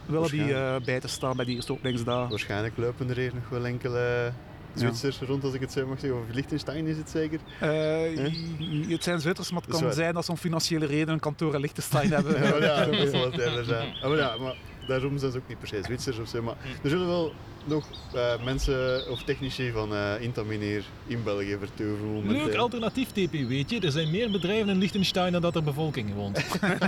[0.06, 0.86] Wallaby eh, Waarschijnlijk.
[0.86, 2.30] bij te staan bij die eerste openingsdagen.
[2.30, 4.32] Waarschijnlijk lopen er hier nog wel enkele
[4.74, 6.20] Zwitsers rond, als ik het zo mag zeggen.
[6.20, 7.40] Of Liechtenstein is het zeker.
[7.60, 8.12] Eh,
[8.60, 11.54] i- het zijn Zwitsers, maar het kan zijn dat ze om financiële redenen een kantoor
[11.54, 12.44] in Liechtenstein hebben.
[12.44, 13.94] Ja, maar ja, dat zal het eerder zijn.
[14.02, 14.56] Ah, maar ja, maar
[14.88, 16.42] daarom zijn ze ook niet per se Zwitsers of zo.
[16.42, 17.34] Maar er zullen wel
[17.66, 22.32] nog eh, mensen of technici van eh Intamin hier in België vertoeven.
[22.32, 23.80] Leuk alternatief TP, weet je.
[23.80, 26.46] Er zijn meer bedrijven in Liechtenstein dan dat er bevolking woont.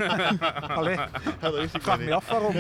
[0.78, 2.54] Allee, Ja, dat wist ik vraag me af waarom.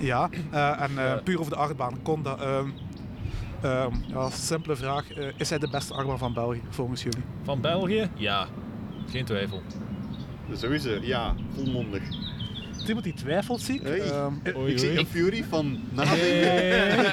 [0.00, 2.02] Ja, eh, en eh, puur over de achtbaan.
[2.02, 2.68] Conda, ehm
[3.62, 5.12] ehm, ja, simpele vraag.
[5.12, 7.22] Eh, is hij de beste achtbaan van België, volgens jullie?
[7.42, 8.10] Van België?
[8.14, 8.46] Ja,
[9.10, 9.62] geen twijfel.
[10.52, 12.02] Sowieso, ja, volmondig.
[12.84, 13.86] Timothy twijfelt, zie ik.
[13.86, 14.00] Hey.
[14.00, 16.28] Ehm, Oei, ik zie een Fury van nadenken.
[16.28, 17.10] Hey.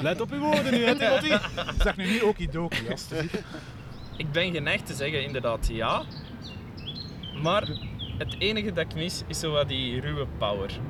[0.02, 1.36] Let op uw woorden nu, hè, Timothy.
[1.82, 3.42] zeg nu niet okidoki, alstublieft.
[4.16, 6.02] Ik ben geneigd te zeggen inderdaad ja.
[7.42, 7.68] Maar
[8.18, 10.80] het enige dat ik mis is zo wat die ruwe power.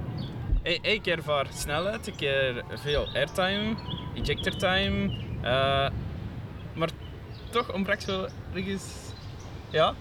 [0.66, 3.74] Ik, ik ervaar snelheid, ik er veel airtime,
[4.14, 5.11] ejector time.
[5.42, 5.88] eh,
[6.74, 6.88] maar
[7.50, 8.85] toch ontbrak zo ergens...
[9.70, 9.94] Ja?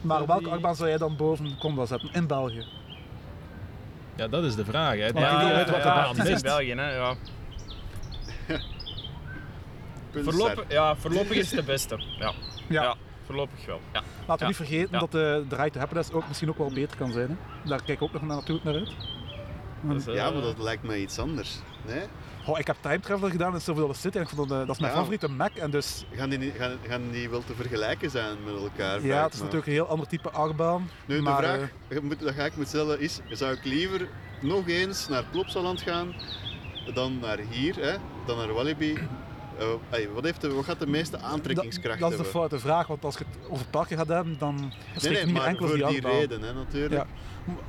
[0.00, 2.64] Maar welke die- achtbaan zou jij dan boven Conda zetten, in België?
[4.16, 4.94] Ja, dat is de vraag.
[4.96, 5.06] Hè.
[5.06, 6.40] Ja, niet uit wat de ja, baan is in.
[6.42, 6.94] België, hè.
[6.96, 7.14] Ja.
[10.24, 11.96] Voorlopig, ja, voorlopig is het de beste.
[12.18, 12.32] Ja,
[12.68, 12.82] Ja.
[12.82, 12.94] ja
[13.26, 13.80] voorlopig wel.
[13.92, 14.02] Ja.
[14.26, 14.46] Laten we Ja.
[14.46, 14.98] niet vergeten Ja.
[14.98, 17.28] dat de Drive to Happiness ook misschien ook wel beter kan zijn.
[17.28, 17.68] Hè?
[17.68, 18.92] Daar kijk ik ook nog naar- natuurlijk naar uit.
[19.80, 21.58] Dus, eh, Ja, maar dat lijkt me iets anders.
[21.86, 22.02] Nee?
[22.44, 24.74] Goh, ik heb Time Traveler gedaan in Silver City en ik vond dat, eh, dat
[24.74, 24.98] is mijn Ja.
[24.98, 25.50] favoriete Mac.
[25.54, 29.04] En dus Gaan die, niet- gaan, gaan die wel te vergelijken zijn met elkaar?
[29.06, 30.90] ja, het is me natuurlijk een heel ander type achtbaan.
[31.06, 34.08] Nu, de maar, vraag eh, moet- dat ga ik me stellen is, zou ik liever
[34.40, 36.14] nog eens naar Plopsaland gaan
[36.94, 38.98] dan naar hier, hè, dan naar Walibi?
[39.60, 42.40] Eh, wat, heeft de, wat gaat de meeste aantrekkingskracht dat is de hebben?
[42.40, 45.26] foute vraag, want als je het over parken gaat hebben, dan Nee, spreekt nee, het
[45.26, 46.92] niet maar enkel voor die reden, hè, natuurlijk.
[46.92, 47.06] Ja.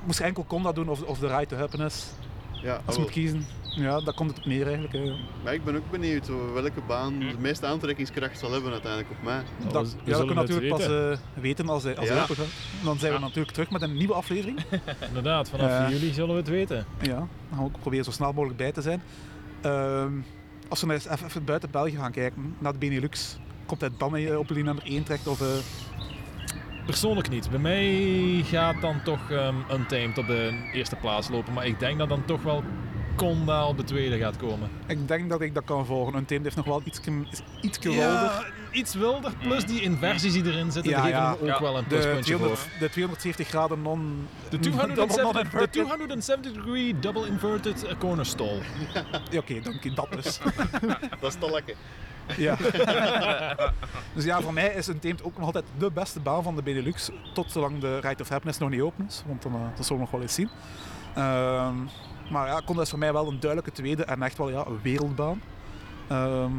[0.06, 2.06] Moest je enkel Conda doen of, of de Ride to Happiness?
[2.52, 3.00] Ja, Als je wel.
[3.02, 4.94] moet kiezen, ja, daar komt het op neer eigenlijk.
[4.94, 5.16] hè.
[5.44, 9.42] maar ik ben ook benieuwd welke baan de meeste aantrekkingskracht zal hebben uiteindelijk op mij.
[9.58, 11.12] we- Dat, we ja, dat zullen kunnen we natuurlijk pas weten.
[11.12, 12.24] eh, weten als hij, als hij Ja.
[12.24, 12.46] open gaat.
[12.84, 14.60] Dan zijn we natuurlijk terug met een nieuwe aflevering.
[15.08, 15.90] Inderdaad, vanaf Eh.
[15.90, 16.86] juli zullen we het weten.
[17.02, 19.02] Ja, dan gaan we ook proberen zo snel mogelijk bij te zijn.
[19.62, 20.14] Ehm,
[20.72, 24.16] als we eens even, even buiten België gaan kijken, naar de Benelux, komt hij dan
[24.16, 25.28] eh, op linie nummer 1 terecht?
[25.28, 25.42] Of,
[26.86, 27.50] Persoonlijk niet.
[27.50, 31.54] Bij mij gaat dan toch ehm Untamed op de eerste plaats lopen.
[31.54, 32.64] Maar ik denk dat dan toch wel
[33.16, 34.70] Conda op de tweede gaat komen.
[34.88, 36.14] ik denk dat ik dat kan volgen.
[36.14, 37.00] Een team heeft nog wel iets,
[37.62, 38.02] iets wilder.
[38.04, 39.32] Ja, iets wilder.
[39.42, 41.32] Plus die inversies die erin zitten, Ja, die geven ja.
[41.32, 41.62] hem ook Ja.
[41.62, 42.70] wel een De, pluspuntje 200, voor.
[42.80, 44.28] de 270 graden non...
[44.50, 45.72] De non- 270, de non-inverted.
[45.74, 48.60] 270 degree double inverted corner stall.
[49.32, 49.92] Ja, Oké, dank je.
[49.94, 50.40] Dat dus.
[51.22, 51.76] Dat is te lekker.
[52.38, 52.56] Ja.
[54.16, 57.10] dus ja, voor mij is Untamed ook nog altijd de beste baan van de Benelux.
[57.34, 59.24] Tot zolang de Ride of Happiness nog niet open is.
[59.28, 60.50] Want dan, eh, dat zullen we nog wel eens zien.
[61.16, 61.76] Ehm,
[62.32, 64.80] maar ja, Conda is voor mij wel een duidelijke tweede en echt wel ja, een
[64.82, 65.42] wereldbaan.
[66.08, 66.52] Ehm,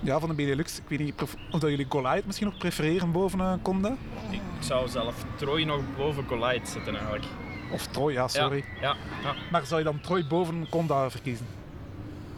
[0.00, 0.78] ja, van de Benelux.
[0.78, 3.96] Ik weet niet of dat jullie Goliath misschien nog prefereren boven eh, Conda.
[4.30, 7.24] Ik zou zelf Troy nog boven Goliath zetten eigenlijk.
[7.72, 8.64] Of Troy, ja, sorry.
[8.80, 9.34] Ja, ja.
[9.50, 11.46] Maar zou je dan Troy boven Conda verkiezen?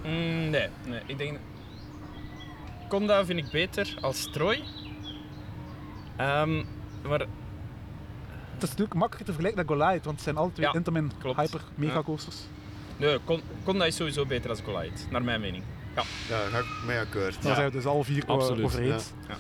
[0.05, 1.39] Mm, nee, nee, ik denk...
[2.89, 4.63] Conda vind ik beter als Troy.
[6.17, 6.65] Ehm,
[7.03, 7.19] maar
[8.55, 11.13] Het is natuurlijk makkelijker te vergelijken met Goliath, want het zijn alle twee Ja, Intamin.
[11.37, 12.43] Hyper Mega Coasters.
[12.97, 15.63] Nee, Con- Conda is sowieso beter als Goliath, naar mijn mening.
[15.95, 16.03] Ja.
[16.29, 17.35] Ja, daar ga ik mee akkoord.
[17.35, 17.55] Daar Ja.
[17.55, 19.11] zijn we dus al vier Absoluut, over eens.
[19.29, 19.35] ja.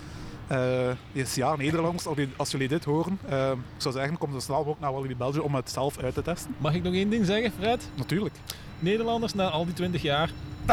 [0.46, 4.32] Eh, yes, ja, Nederlanders, als jullie, als jullie dit horen, eh, ik zou zeggen, kom
[4.32, 6.54] zo snel ook naar Walibi België om het zelf uit te testen.
[6.58, 7.88] Mag ik nog één ding zeggen, Fred?
[7.94, 8.34] Natuurlijk.
[8.78, 10.30] Nederlanders na al die 20 jaar.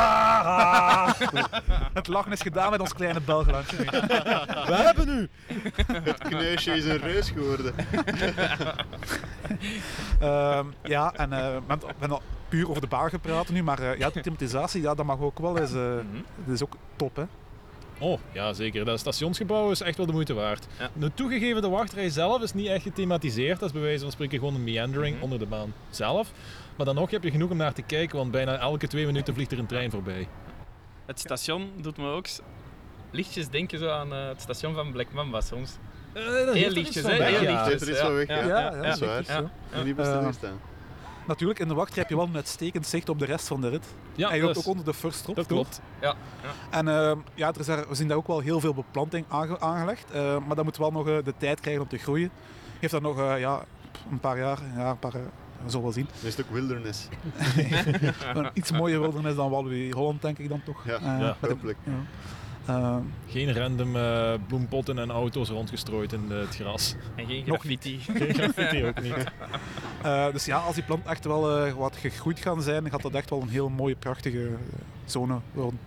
[1.94, 3.72] Het lachen is gedaan met ons kleine Belgeland.
[4.72, 5.30] We hebben nu!
[6.04, 7.74] Het kneusje is een reus geworden.
[10.20, 14.10] Ehm, ja, en eh, hebben al puur over de baan gepraat nu, maar eh, ja,
[14.10, 15.74] de thematisatie, ja, dat mag ook wel eens.
[15.74, 16.22] eh, Mhm.
[16.46, 17.24] Dat is ook top, hè.
[18.00, 18.86] Oh, ja zeker.
[18.86, 20.68] Dat stationsgebouw is echt wel de moeite waard.
[20.80, 20.90] Ja.
[20.94, 23.60] Nu toegegeven, de wachtrij zelf is niet echt gethematiseerd.
[23.60, 25.24] Dat is bij wijze van spreken gewoon een meandering Mhm.
[25.24, 26.32] onder de baan zelf.
[26.76, 29.34] Maar dan nog heb je genoeg om naar te kijken, want bijna elke twee minuten
[29.34, 30.28] vliegt er een trein voorbij.
[31.06, 32.26] Het station doet me ook
[33.12, 35.78] lichtjes denken zo aan eh, het station van Black Mamba soms.
[36.14, 37.24] Eh, Heel lichtjes, hè?
[37.24, 37.66] Heel ja.
[37.66, 38.00] lichtjes.
[38.00, 38.36] Er weg, ja.
[38.46, 39.24] Ja, ja, dat is waar.
[39.24, 39.32] zo.
[39.32, 40.32] Ja.
[40.32, 40.60] Staan.
[41.28, 43.70] Natuurlijk, in de wachtrij heb je wel een uitstekend zicht op de rest van de
[43.70, 43.86] rit.
[44.16, 45.36] Ja, en je dat, loopt is- ook onder de first drop.
[45.36, 45.82] dat klopt.
[46.02, 46.16] Ja.
[46.70, 49.60] En ehm, ja, er is daar, we zien daar ook wel heel veel beplanting aange-
[49.60, 50.12] aangelegd.
[50.12, 52.30] eh, maar dat moet wel nog eh, de tijd krijgen om te groeien.
[52.80, 53.64] Heeft dat nog eh, ja,
[54.12, 55.22] een paar jaar, ja, een paar, eh,
[55.64, 56.06] we zullen wel zien.
[56.20, 57.08] Dan is het ook wilderness.
[58.34, 60.86] Een iets mooier wildernis dan Walibi Holland, denk ik dan toch.
[60.86, 61.78] Ja, Eh, ja, hopelijk.
[61.84, 61.92] ja.
[62.66, 66.96] Ehm, Geen random eh, bloempotten en auto's rondgestrooid in het gras.
[67.16, 68.00] En geen Nog graffiti.
[68.00, 69.14] Geen graffiti ook niet.
[70.04, 73.02] eh, dus ja, als die planten echt wel eh, wat gegroeid gaan zijn, dan gaat
[73.02, 74.54] dat echt wel een heel mooie, prachtige eh,
[75.06, 75.80] zone worden.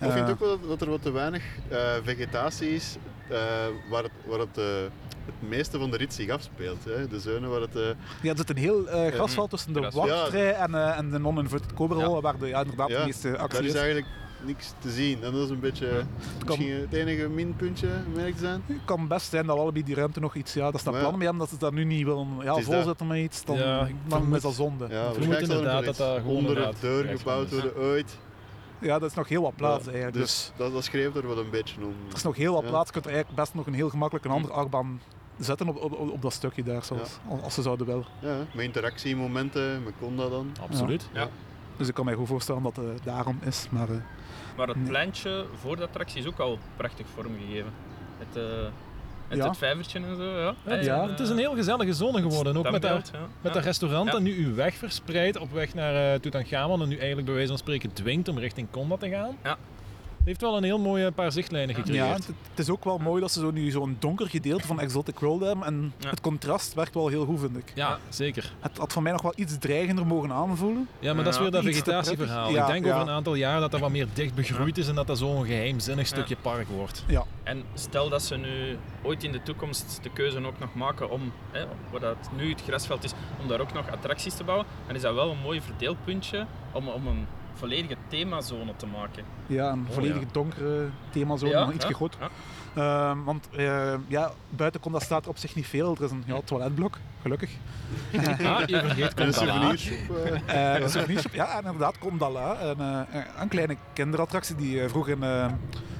[0.00, 2.96] Ik vind ook wel dat, dat er wat te weinig eh, vegetatie is
[3.28, 3.38] eh,
[3.90, 4.64] waar, het, waar het, eh,
[5.26, 6.84] het meeste van de rit zich afspeelt.
[6.84, 7.08] Hè.
[7.08, 7.76] De zone waar het...
[7.76, 7.82] eh,
[8.22, 11.74] Ja, er zit een heel eh, grasveld tussen de wachtrij en, eh, en de non-inverted
[11.74, 12.20] coverall, Ja.
[12.20, 13.74] waar de, ja, inderdaad Ja, de meeste actie is is.
[13.74, 14.06] eigenlijk
[14.46, 15.22] niks te zien.
[15.22, 18.62] En dat is een beetje kan- misschien het enige minpuntje, merk zijn.
[18.66, 20.98] Het kan best zijn dat Walibi die ruimte nog iets, ja, dat is dat ja.
[21.00, 23.88] plannen mee hebben, dat ze dat nu niet willen ja, volzetten met iets, dan, Ja,
[24.08, 24.86] dan is dat zonde.
[24.88, 25.08] Ja, Ja.
[25.08, 28.18] er inderdaad dat dat onder inderdaad deur gebouwd worden ooit.
[28.80, 30.18] dat is nog heel wat plaats Ja, eigenlijk.
[30.20, 31.94] Dus, Dus dat, dat schreef er wel een beetje om.
[32.08, 32.68] er is nog heel wat Ja.
[32.68, 35.00] plaats, je kunt er eigenlijk best nog een heel gemakkelijk een andere achtbaan
[35.38, 38.04] zetten op, op, op dat stukje daar, zelfs, als, als ze zouden willen.
[38.20, 40.46] Ja, met interactiemomenten, met Conda dan.
[40.60, 41.08] Absoluut.
[41.12, 41.28] Ja.
[41.76, 43.88] Dus ik kan mij goed voorstellen dat het daarom is, maar...
[44.52, 44.86] eh, Maar het Nee.
[44.88, 47.72] pleintje voor de attractie is ook al prachtig vormgegeven.
[48.18, 48.42] Het, eh
[49.28, 49.48] het, Ja.
[49.48, 50.54] het vijvertje en zo, ja.
[50.62, 52.56] Het, Ja, het is een heel gezellige zone geworden.
[52.56, 53.18] Ook met, dat, ja.
[53.40, 56.96] met dat restaurant dat nu uw weg verspreidt op weg naar uh, Tutankhamon en nu
[56.96, 59.36] eigenlijk bij wijze van spreken dwingt om richting Konda te gaan.
[59.42, 59.56] Ja.
[60.24, 62.06] Heeft wel een heel mooie paar zichtlijnen gecreëerd.
[62.06, 64.80] Ja, het, het is ook wel mooi dat ze zo nu zo'n donker gedeelte van
[64.80, 65.64] Exotic World hebben.
[65.66, 66.08] En Ja.
[66.10, 67.72] het contrast werkt wel heel goed, vind ik.
[67.74, 68.52] Ja, zeker.
[68.60, 70.88] Het had voor mij nog wel iets dreigender mogen aanvoelen.
[70.98, 72.48] Ja, maar dat is weer dat vegetatieverhaal.
[72.48, 72.90] ik denk ja.
[72.92, 75.44] over een aantal jaar dat dat wat meer dicht begroeid is en dat dat zo'n
[75.46, 77.04] geheimzinnig stukje park wordt.
[77.06, 81.10] Ja, En stel dat ze nu ooit in de toekomst de keuze ook nog maken
[81.10, 84.66] om, hè, waar dat nu het grasveld is, om daar ook nog attracties te bouwen,
[84.86, 89.24] dan is dat wel een mooi verdeelpuntje om, om een volledige themazone te maken.
[89.46, 90.26] ja een Oh, volledig ja.
[90.32, 92.30] donkere themazone, Ja, nog iets ja, ja.
[93.10, 95.94] Ehm, want eh, ja, buiten komt dat staat er op zich niet veel.
[95.98, 97.50] Er is een ja, toiletblok, gelukkig.
[98.44, 100.16] Ah, je vergeet En een souvenirshop.
[100.46, 100.74] eh.
[100.76, 102.60] Eh, een souvenirshop, ja, en inderdaad, Kondala.
[102.60, 105.46] Een, eh, een kleine kinderattractie die eh, vroeger in eh,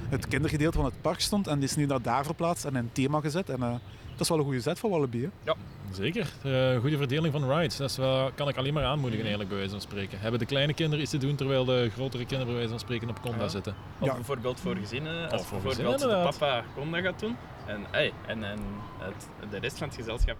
[0.09, 1.47] het kindergedeelte van het park stond.
[1.47, 3.49] En die is nu naar daar verplaatst en in een thema gezet.
[3.49, 3.81] En
[4.13, 5.21] dat is wel een goede zet voor Wallaby.
[5.43, 5.53] Hè?
[5.91, 6.27] Zeker.
[6.43, 7.77] Eh, goede verdeling van rides.
[7.77, 10.19] Dat is wel, kan ik alleen maar aanmoedigen eigenlijk bij wijze van spreken.
[10.19, 13.09] Hebben de kleine kinderen iets te doen terwijl de grotere kinderen bij wijze van spreken
[13.09, 13.47] op Konda Ja.
[13.49, 13.75] zitten.
[13.99, 14.13] Of Ja.
[14.13, 18.11] bijvoorbeeld voor gezinnen, als Of voor bijvoorbeeld gezinnen, de papa Conda gaat doen en, hey,
[18.27, 18.59] en, en
[18.99, 20.37] het, de rest van het gezelschap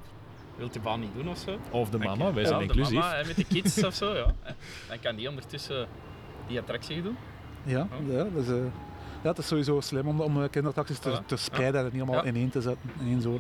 [0.57, 1.57] wil de baan niet doen of zo.
[1.71, 2.99] Of de mama, kan- wij ja, zijn de inclusief.
[2.99, 4.33] mama, met de kids of zo, ja.
[4.87, 5.87] Dan kan die ondertussen
[6.47, 7.17] die attractie doen.
[7.63, 8.53] Ja, ja, dus, eh,
[9.23, 12.21] ja, het is sowieso slim om, om eh, kinderattracties te, te spreiden en niet allemaal
[12.23, 12.29] Ja.
[12.29, 13.39] in één te zetten, in één zone.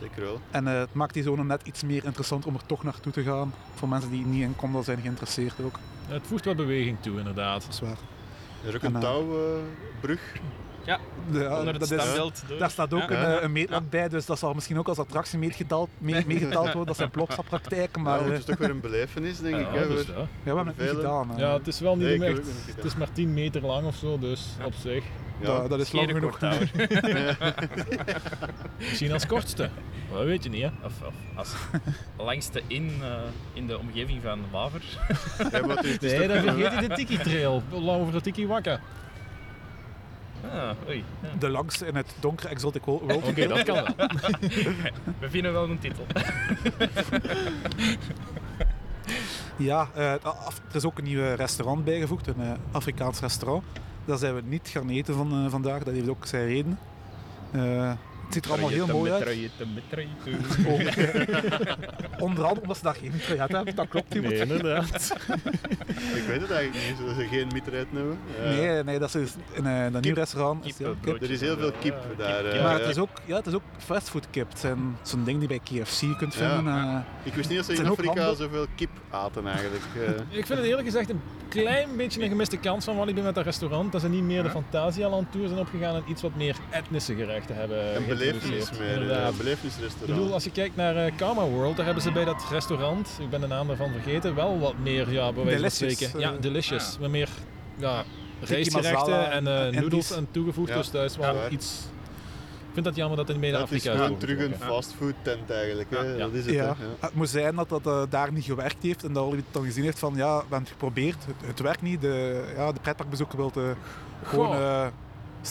[0.00, 0.40] Zeker wel.
[0.50, 3.22] En eh, het maakt die zone net iets meer interessant om er toch naartoe te
[3.22, 3.54] gaan.
[3.74, 5.78] Voor mensen die niet in zijn geïnteresseerd ook.
[6.06, 7.60] Het voegt wat beweging toe, inderdaad.
[7.62, 7.98] Dat is waar.
[8.62, 10.32] Er is ook En, een eh, touwbrug
[10.86, 10.98] Ja,
[11.32, 13.10] onder het dat is, standbeeld daar staat ook Ja.
[13.24, 13.36] een, Ja.
[13.36, 16.86] eh, een meetlat bij, dus dat zal misschien ook als attractie meegeteld, mee, meegeteld worden.
[16.86, 19.66] Dat zijn plopsa-praktijken, maar Maar eh, het is toch weer een belevenis, denk ik.
[19.72, 20.12] Ja, hè, dus ja.
[20.12, 21.30] ja, we hebben het niet gedaan.
[21.30, 21.40] hè.
[21.40, 22.36] ja, het is wel niet Nee, echt.
[22.36, 22.76] het niet.
[22.76, 25.04] Het is maar 10 meter lang of zo, dus op zich.
[25.40, 25.46] Ja.
[25.46, 26.38] dat, dat is lang genoeg.
[28.78, 29.70] Misschien als kortste.
[30.12, 30.68] Dat weet je niet, hè?
[30.84, 31.54] Of, of als
[32.16, 33.08] langste in, eh,
[33.52, 34.82] in de omgeving van Waver.
[35.38, 37.62] Ja, het het Nee, toch- dan vergeet je de Tiki Trail.
[37.70, 38.80] Lang over de Tiki Wakka.
[40.52, 41.04] Ah, oei.
[41.22, 41.28] Ja.
[41.38, 43.12] De langste in het donkere Exotic World.
[43.12, 43.84] Oké, dat kan wel.
[45.20, 46.06] We vinden wel een titel.
[49.56, 53.64] Ja, eh, er is ook een nieuw restaurant bijgevoegd, een eh, Afrikaans restaurant.
[54.04, 56.78] Daar zijn we niet gaan eten van, eh, vandaag, dat heeft ook zijn reden.
[58.24, 59.22] Eh, het ziet er allemaal heel mooi uit.
[62.18, 64.14] Onder andere omdat ze daar geen mitraillet hebben, dat klopt.
[64.20, 65.14] Nee, inderdaad.
[66.14, 68.18] Ik weet het eigenlijk niet, zullen ze geen mietrijden hebben?
[68.42, 70.64] Eh, Nee, nee, dat is dus in eh, dat nieuw restaurant.
[71.22, 72.44] Er is heel veel kip daar.
[72.44, 74.48] eh, Maar het is ook, ja, het is ook fastfood kip.
[74.48, 76.66] Het zijn zo'n ding die bij KFC kunt vinden.
[76.66, 76.98] eh.
[77.22, 79.84] Ik wist niet dat ze in Afrika zoveel kip aten eigenlijk.
[79.94, 80.38] eh.
[80.38, 83.44] Ik vind het eerlijk gezegd een klein beetje een gemiste kans van Walibi met dat
[83.44, 83.92] restaurant.
[83.92, 87.54] Dat ze niet meer de Fantasialand Tour zijn opgegaan en iets wat meer etnische gerechten
[87.56, 90.06] hebben een belevenis meer, een Ik belevenisrestaurant.
[90.18, 93.30] bedoel, als je kijkt naar eh, Karma World, daar hebben ze bij dat restaurant, ik
[93.30, 96.14] ben de naam daarvan vergeten, wel wat meer, ja, bij wijze van Delicious, spreken.
[96.18, 96.20] eh.
[96.32, 96.98] Ja, delicious.
[96.98, 97.28] Met meer
[97.76, 98.04] ja,
[98.40, 100.68] rijstgerechten en eh, en noedels en toegevoegd.
[100.68, 100.76] Ja.
[100.76, 101.48] dus dat is wel Ja.
[101.48, 101.82] iets...
[102.68, 105.50] Ik vind dat jammer dat het in het is gewoon is terug een fastfood tent
[105.50, 105.90] eigenlijk.
[105.90, 105.96] Hè.
[105.98, 106.18] Ja, ja.
[106.18, 106.54] Dat is het.
[106.54, 106.76] Ja.
[107.00, 109.98] Het moet zijn dat dat daar niet gewerkt heeft en dat Olivier dan gezien heeft
[109.98, 112.00] van ja, we hebben het geprobeerd, het, het werkt niet.
[112.00, 113.52] De, ja, de pretparkbezoeker wil
[114.24, 114.86] gewoon eh,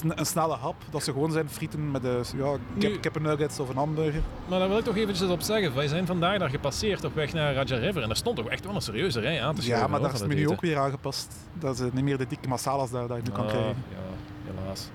[0.01, 3.69] een snelle hap, dat ze gewoon zijn frieten met de ja, kip, Nu- kippennuggets of
[3.69, 4.21] een hamburger.
[4.47, 5.75] Maar daar wil ik toch eventjes op zeggen.
[5.75, 8.01] Wij zijn vandaag daar gepasseerd op weg naar Raja River.
[8.03, 10.07] En er stond toch echt wel een serieuze rij aan te Ja, schuiven, maar hoor,
[10.07, 11.35] daar is het menu ook weer aangepast.
[11.53, 13.75] Dat is niet meer de dikke masalas daar dat je nu kan Ah, krijgen.
[13.89, 14.89] Ja, helaas.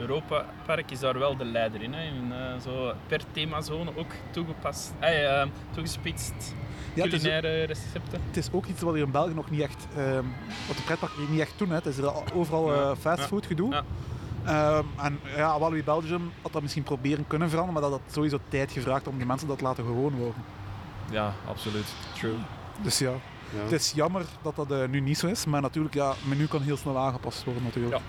[0.00, 1.92] Europa Park is daar wel de leider in.
[1.92, 2.02] Hè.
[2.02, 6.54] In, eh, zo per themazone ook toegepast, eh, eh, toegespitst
[6.94, 8.20] Ja, het, is, culinaire recepten.
[8.26, 10.24] het is ook iets wat hier in België nog niet echt, ehm,
[10.66, 11.68] wat de pretparken hier niet echt doen.
[11.68, 11.74] Hè.
[11.74, 12.96] Het is er al- overal Ja.
[12.96, 13.70] fastfood gedoe.
[13.72, 13.82] Ja.
[14.44, 18.38] Ehm, en ja, Walibi Belgium had dat misschien proberen kunnen veranderen, maar dat had sowieso
[18.48, 20.44] tijd gevraagd om de mensen dat te laten gewoon worden.
[21.10, 21.94] Ja, absoluut.
[22.14, 22.34] True.
[22.82, 23.62] Dus ja, Ja.
[23.62, 26.62] het is jammer dat dat nu niet zo is, maar natuurlijk, ja, het menu kan
[26.62, 27.94] heel snel aangepast worden natuurlijk.
[27.94, 28.00] Ja.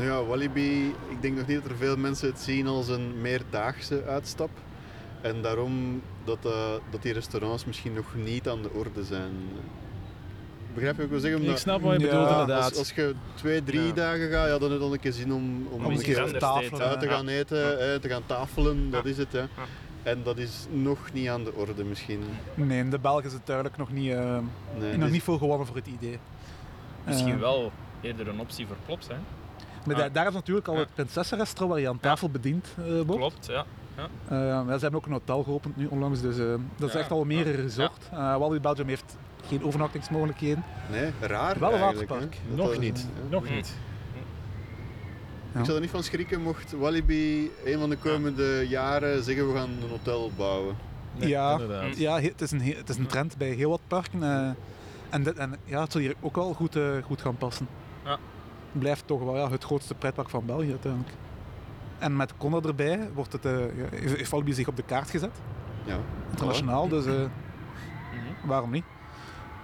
[0.00, 3.20] Nou ja, Walibi, ik denk nog niet dat er veel mensen het zien als een
[3.20, 4.50] meerdaagse uitstap.
[5.20, 6.52] En daarom dat, eh,
[6.90, 9.32] dat die restaurants misschien nog niet aan de orde zijn.
[10.74, 11.38] Begrijp je wat ik wil zeggen?
[11.40, 12.64] Ik Omdat snap wat je Ja, bedoelt, als- inderdaad.
[12.68, 13.92] als, als je twee, drie Ja.
[13.92, 16.04] dagen gaat, ja, dan heb je dan een keer zin om, om Om een keer
[16.04, 17.12] keer op anders tafel te eten, uit te Ja.
[17.12, 19.32] gaan eten, hè, te gaan tafelen, dat is het.
[19.32, 19.38] Hè.
[19.40, 19.46] Ja.
[20.02, 22.20] En dat is nog niet aan de orde misschien.
[22.54, 24.38] Nee, de Belgen is het duidelijk nog niet, eh,
[24.78, 26.18] Nee, nog dus- niet veel gewonnen voor het idee.
[27.06, 29.08] Misschien Eh, wel eerder een optie voor Plops.
[29.08, 29.14] Hè.
[29.86, 30.80] Maar daar, daar is natuurlijk al Ja.
[30.80, 33.08] het Prinsessenrestaurant waar je aan tafel bediend eh.
[33.08, 33.64] Klopt, ja.
[34.28, 36.44] Eh, ja, ze hebben ook een hotel geopend nu onlangs, dus eh,
[36.76, 37.00] dat is Ja.
[37.00, 38.08] echt al meer een resort.
[38.12, 39.16] Eh Walibi Belgium heeft
[39.46, 40.64] geen overnachtingsmogelijkheden.
[40.90, 42.36] Nee, raar Wel een waterpark.
[42.54, 42.98] Nog niet.
[42.98, 43.22] ja.
[43.30, 43.54] Nog Mm.
[43.54, 43.74] niet.
[45.52, 45.58] Ja.
[45.58, 49.58] Ik zou er niet van schrikken mocht Walibi een van de komende jaren zeggen we
[49.58, 50.76] gaan een hotel bouwen.
[51.16, 51.52] Nee, Ja.
[51.52, 51.96] inderdaad.
[51.96, 54.22] Ja, he- het is een, he- het is een trend bij heel wat parken.
[54.22, 54.48] eh,
[55.10, 57.68] en, dit, en ja, het zal hier ook wel goed, goed gaan passen.
[58.04, 58.18] Ja.
[58.70, 61.12] Het blijft toch wel ja, het grootste pretpark van België uiteindelijk.
[61.98, 65.40] En met Conda erbij wordt het, eh, ja, heeft zich op de kaart gezet,
[65.84, 65.96] Ja.
[66.30, 66.88] internationaal.
[66.88, 67.28] Dus eh, Mhm.
[68.48, 68.84] waarom niet?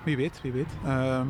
[0.05, 0.69] Wie weet, wie weet.
[0.85, 1.27] Ehm,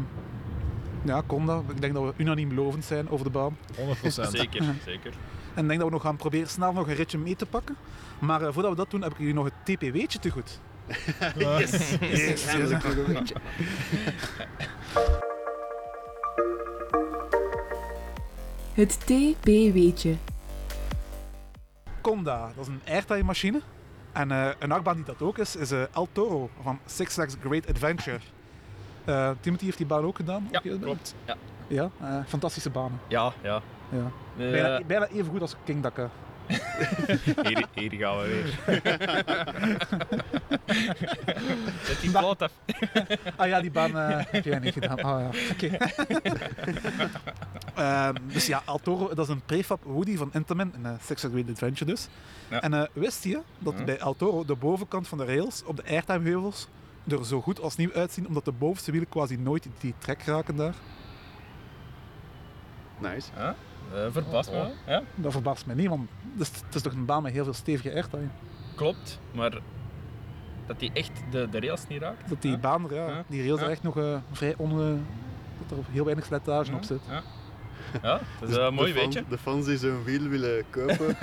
[1.02, 3.56] ja, Conda, ik denk dat we unaniem lovend zijn over de baan.
[3.76, 4.30] 100%.
[4.36, 5.12] Zeker, zeker.
[5.54, 7.76] En ik denk dat we nog gaan proberen snel nog een ritje mee te pakken.
[8.18, 10.60] Maar eh, voordat we dat doen, heb ik jullie nog het TPW'tje te goed.
[11.38, 11.96] Yes.
[12.00, 12.46] Yes.
[18.76, 20.14] Het TP-weetje.
[22.00, 23.60] Conda, dat is een airtime machine.
[24.12, 27.36] En eh, een achtbaan die dat ook is, is eh, El Toro van Six Flags
[27.40, 28.18] Great Adventure.
[29.04, 30.48] Eh, Timothy heeft die baan ook gedaan.
[30.50, 31.14] Ja, klopt.
[31.24, 31.36] Ja,
[31.66, 33.00] Ja, eh, fantastische banen.
[33.08, 33.32] ja.
[33.42, 33.62] ja.
[33.88, 34.10] Ja.
[34.36, 36.10] Bijna, bijna even goed als King Dakar.
[37.42, 38.58] Hier, hier gaan we weer.
[41.84, 42.52] Zet die plaat af.
[43.36, 45.00] Ah ja, die baan eh, heb jij niet gedaan.
[45.02, 45.76] Ah ja, oké.
[47.76, 51.20] Ehm, dus ja, El Toro, dat is een prefab Woody van Intamin in uh, Six
[51.20, 52.08] Flags Great Adventure dus.
[52.48, 52.60] Ja.
[52.62, 53.84] En eh, wist je dat Ja.
[53.84, 56.68] bij El Toro de bovenkant van de rails op de airtime heuvels
[57.08, 60.56] er zo goed als nieuw uitzien, omdat de bovenste wielen quasi nooit die trek raken
[60.56, 60.74] daar?
[62.98, 63.28] Nice.
[63.36, 63.54] Ja,
[63.94, 64.56] eh, verbaast me.
[64.56, 64.72] Oh, wel.
[64.86, 66.08] Ja, Dat verbaast mij niet, want
[66.38, 68.26] het is, het is toch een baan met heel veel stevige airtime.
[68.74, 69.20] klopt.
[69.32, 69.58] Maar
[70.66, 72.28] dat die echt de, de rails niet raakt.
[72.28, 72.58] Dat die Ja.
[72.58, 73.24] baan, er, ja, Ja.
[73.26, 74.76] die rails er echt nog eh, vrij on...
[75.68, 76.76] dat er heel weinig slijtage Ja.
[76.76, 77.00] op zit.
[77.08, 77.22] Ja.
[78.02, 79.24] Ja, dat is een mooi fan- weetje.
[79.28, 80.96] de fans die zo'n wiel willen kopen,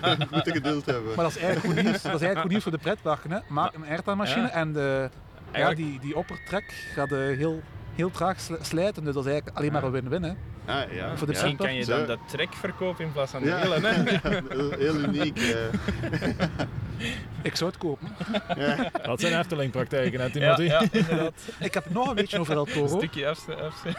[0.32, 1.14] moeten geduld hebben.
[1.14, 2.02] Maar dat is eigenlijk goed nieuws.
[2.02, 3.30] Dat is eigenlijk goed nieuws voor de pretparken.
[3.30, 3.38] Hè.
[3.48, 4.50] Maak een airtime-machine Ja.
[4.50, 5.10] en de,
[5.52, 7.60] ja, die, die oppertrek gaat eh, heel,
[7.94, 9.04] heel traag sli- slijten.
[9.04, 10.36] Dus dat is eigenlijk alleen maar een win-win.
[10.70, 11.08] Ah, ja.
[11.16, 11.96] Voor de Misschien kan je Zo.
[11.96, 13.84] dan de trek verkopen in plaats van de wielen.
[13.84, 14.18] Hè?
[14.84, 15.38] heel, uniek.
[15.38, 15.54] eh.
[17.42, 18.08] Ik zou het kopen.
[18.56, 18.90] ja.
[19.02, 20.62] Dat zijn Efteling-praktijken, hè, Ja, Timothy?
[20.62, 21.32] ja, inderdaad.
[21.58, 22.96] Ik heb nog een weetje over El Een Toro.
[22.98, 23.34] stukje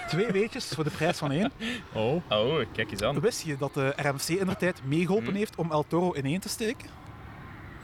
[0.07, 1.51] Twee weetjes voor de prijs van één.
[1.93, 3.19] Oh, Oh, kijk eens aan.
[3.19, 5.36] Wist je dat de RMC in de tijd meegeholpen Hm.
[5.38, 6.89] heeft om El Toro ineen te steken?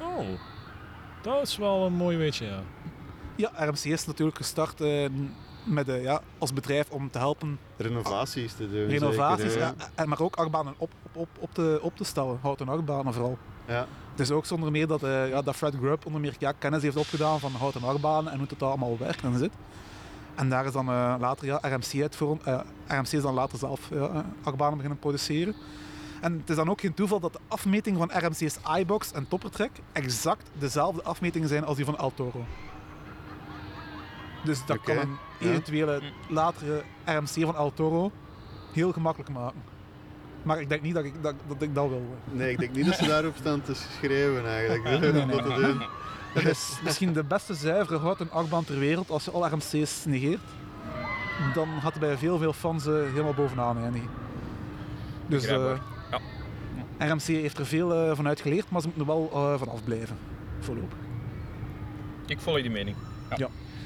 [0.02, 0.26] oh.
[1.22, 2.60] Dat is wel een mooi weetje, ja.
[3.36, 5.06] Ja, RMC is natuurlijk gestart eh,
[5.68, 8.88] met, eh, ja, als bedrijf om te helpen Renovaties te doen.
[8.88, 12.40] renovaties, zeker, ja, en maar ook achtbanen op, op, op, op, te, op te stellen.
[12.42, 13.38] Houten achtbanen vooral.
[13.68, 13.88] ja.
[14.12, 16.82] Het is ook zonder meer dat, eh, ja, dat Fred Grubb onder meer ja, kennis
[16.82, 19.52] heeft opgedaan van houten achtbanen en hoe het allemaal werkt en zit.
[20.36, 22.38] En daar is dan eh, later ja, RMC uit voor,
[22.88, 25.56] RMC is dan later zelf ja, achtbanen beginnen produceren.
[26.22, 29.72] En het is dan ook geen toeval dat de afmetingen van RMC's iBox en Toppertrek
[29.92, 32.46] exact dezelfde afmetingen zijn als die van El Toro.
[34.48, 35.50] Dus dat kan een ja.
[35.50, 38.12] eventuele latere RMC van El Toro
[38.74, 39.62] heel gemakkelijk maken.
[40.44, 42.16] Maar ik denk niet dat ik dat, dat, ik dat wil.
[42.32, 44.84] Nee, ik denk niet dat ze daarop staan te schreeuwen eigenlijk.
[44.84, 45.82] nee, dat te doen.
[46.34, 50.42] Dat is misschien de beste zuivere houten achtbaan ter wereld als je alle RMC's negeert.
[51.54, 54.10] Dan gaat hij bij veel, veel fans eh, helemaal bovenaan eindigen.
[55.28, 55.74] Dus eh,
[56.98, 59.70] RMC heeft er veel eh, van uit geleerd, maar ze moeten er wel eh, van
[59.70, 60.18] afblijven.
[60.60, 60.98] Voorlopig.
[62.26, 62.96] Ik volg die mening.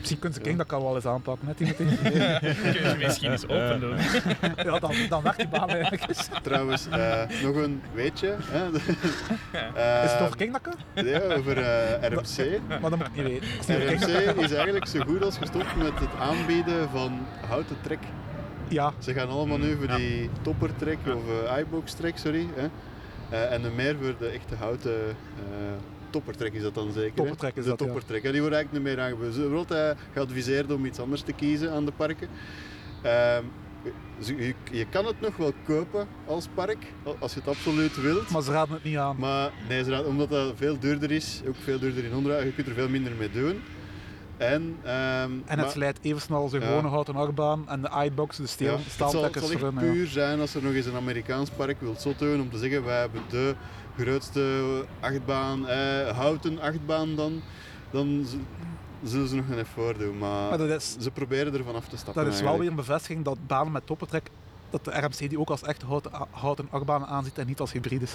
[0.02, 1.84] Misschien kunt ze King dat kan wel eens aanpakken, hè, Timothy?
[2.02, 3.96] Kun je misschien eens open doen.
[4.66, 6.30] ja, dan, dan werkt die baan eigenlijk eens.
[6.44, 8.36] Trouwens, eh, nog een weetje.
[8.40, 8.66] Hè?
[9.76, 11.06] Eh, Is het over King dat kan?
[11.06, 12.60] Ja, over eh, RMC.
[12.82, 13.48] Maar dat moet ik niet weten.
[13.68, 18.00] Niet RMC is eigenlijk zo goed als gestopt met het aanbieden van houten trek.
[18.68, 22.48] Ja, Ze gaan allemaal nu voor die toppertrek of eh iBox trek, sorry.
[22.56, 22.68] Hè?
[23.32, 25.72] Eh, en dan meer voor de echte houten eh,
[26.12, 27.14] toppertrek is dat dan zeker.
[27.14, 27.86] Toppertrek is de dat, ja.
[27.86, 28.24] toppertrek.
[28.24, 29.34] En die wordt eigenlijk niet meer aangeboden.
[29.34, 32.28] Ze wordt eh, geadviseerd om iets anders te kiezen aan de parken.
[33.02, 33.44] Ehm,
[34.18, 36.78] je, je kan het nog wel kopen als park,
[37.20, 38.30] als je het absoluut wilt.
[38.30, 39.16] maar ze raden het niet aan.
[39.20, 42.54] Maar nee, ze raden- omdat dat veel duurder is, ook veel duurder in onderhoud, je
[42.54, 43.62] kunt er veel minder mee doen.
[44.42, 46.68] En, ehm, En het maar- slijt even snel als een Ja.
[46.68, 47.70] gewone houten achtbaan.
[47.70, 49.80] En de iBox, de ja, steel, het zal, het zal ja.
[49.80, 53.00] puur zijn als er nog eens een Amerikaans park wilt doen om te zeggen wij
[53.00, 53.56] hebben de
[53.98, 54.62] grootste
[55.00, 57.42] achtbaan, eh, houten achtbaan dan,
[57.92, 58.26] dan
[59.04, 60.18] zullen ze nog een effort doen.
[60.18, 63.26] Maar, Maar is, ze proberen er vanaf te stappen dat is wel weer een bevestiging
[63.26, 64.30] dat banen met toppertrek,
[64.70, 68.14] dat de RMC die ook als echt houten, houten achtbanen aanziet en niet als hybrides.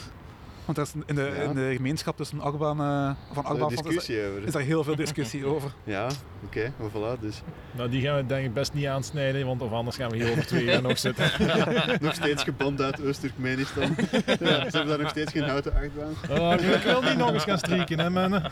[0.66, 1.42] Want er is in, de, Ja.
[1.42, 4.42] in de gemeenschap tussen achtbaan, eh, van Er achtbaan is discussie over.
[4.46, 5.70] is daar heel veel discussie over.
[5.84, 6.06] Ja,
[6.44, 7.42] oké, maar voilà, dus
[7.72, 10.30] Nou, die gaan we denk ik best niet aansnijden, want of anders gaan we hier
[10.30, 11.30] over twee uur nog zitten.
[12.00, 13.94] nog steeds geband uit Oost-Turkmenistan.
[14.26, 14.36] ja,
[14.70, 16.40] ze hebben daar nog steeds geen houten achtbaan.
[16.40, 18.50] Oh, ik wil niet nog eens gaan strieken, hè, mannen.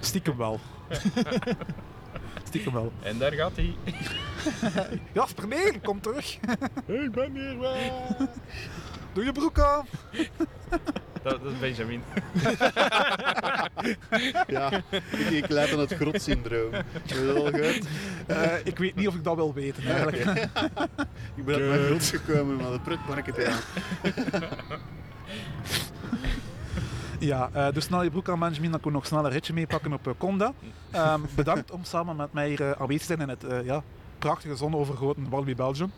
[0.00, 0.60] Stiekem wel.
[2.44, 2.92] Stiekem wel.
[3.02, 3.74] En daar gaat hij.
[5.12, 6.38] Jasper, nee, kom terug.
[6.86, 7.76] Ik ben hier wel.
[9.16, 9.86] Doe je broek aan.
[11.22, 12.02] Dat, dat is Benjamin.
[14.46, 16.72] Ja, ik, ik leid aan het grotsyndroom.
[16.72, 17.86] Heb je dat al gehoord?
[18.26, 20.24] Eh, ik weet niet of ik dat wil weten eigenlijk.
[21.36, 23.58] Ik ben uit mijn grot gekomen, maar het pretpark het aan.
[27.18, 29.52] Ja, eh dus snel je broek aan Benjamin, dan kun je nog snel een ritje
[29.52, 30.52] meepakken op eh, Conda.
[30.90, 33.82] Ehm, bedankt om samen met mij hier eh, aanwezig te zijn in het eh, ja,
[34.18, 35.92] prachtige zonovergoten Walibi Belgium.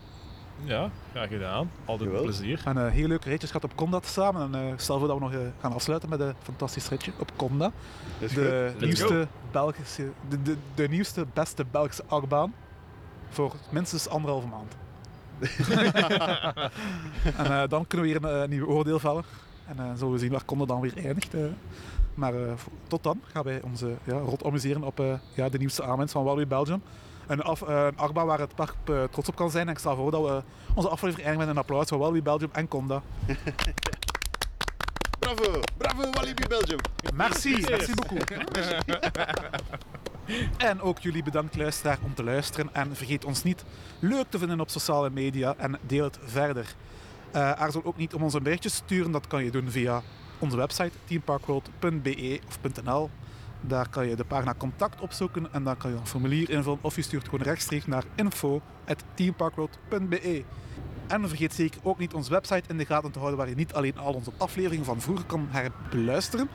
[0.63, 1.71] Ja, graag gedaan.
[1.85, 2.23] Altijd Jawel.
[2.25, 2.61] plezier.
[2.65, 4.53] En eh, heel leuke ritjes gehad op Conda samen.
[4.53, 7.31] En eh, stel voor dat we nog eh, gaan afsluiten met een fantastisch ritje op
[7.35, 7.71] Conda.
[8.19, 12.53] De nieuwste, Belgische, de, de, de nieuwste, beste Belgische achtbaan.
[13.29, 14.75] Voor minstens anderhalve maand.
[17.37, 19.23] en eh, dan kunnen we weer een nieuw oordeel vellen.
[19.67, 21.33] En eh, zullen we zien waar Conda dan weer eindigt.
[21.33, 21.41] eh.
[22.13, 22.51] Maar eh,
[22.87, 26.23] tot dan gaan wij ons ja, rot amuseren op eh, ja, de nieuwste aanwinst van
[26.23, 26.81] Walibi Belgium.
[27.29, 29.67] Een, af, eh, een achtbaan waar het park eh, trots op kan zijn.
[29.67, 32.49] En ik stel voor dat we onze aflevering eindigen met een applaus voor Walibi Belgium
[32.51, 33.01] en Conda.
[35.19, 36.79] Bravo, bravo Walibi Belgium.
[37.13, 38.31] Merci, merci beaucoup.
[40.57, 42.69] En ook jullie bedankt luisteraar om te luisteren.
[42.73, 43.63] En vergeet ons niet
[43.99, 46.75] leuk te vinden op sociale media en deel het verder.
[47.31, 49.11] Eh aarzel ook niet om ons een berichtje te sturen.
[49.11, 50.01] Dat kan je doen via
[50.39, 53.09] onze website teamparkworld.be of .nl.
[53.61, 56.95] Daar kan je de pagina contact opzoeken en dan kan je een formulier invullen of
[56.95, 60.43] je stuurt gewoon rechtstreeks naar info.teamparkworld.be.
[61.07, 63.73] En vergeet zeker ook niet onze website in de gaten te houden waar je niet
[63.73, 66.49] alleen al onze afleveringen van vroeger kan herbeluisteren,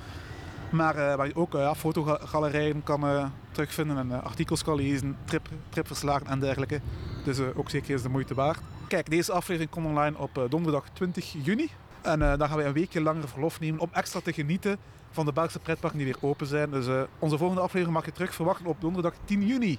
[0.71, 5.17] maar eh, waar je ook eh, ja, fotogalerijen kan eh, terugvinden en artikels kan lezen,
[5.25, 6.81] trip, tripverslagen en dergelijke.
[7.25, 8.61] Dus ook zeker eens de moeite waard.
[8.89, 11.71] Kijk, deze aflevering komt online op donderdag 20 juni.
[12.03, 14.79] En dan gaan we een weekje langer verlof nemen om extra te genieten
[15.15, 16.71] van de Belgische pretparken die weer open zijn.
[16.71, 19.79] Dus eh, onze volgende aflevering mag je terug verwachten op donderdag 10 juni.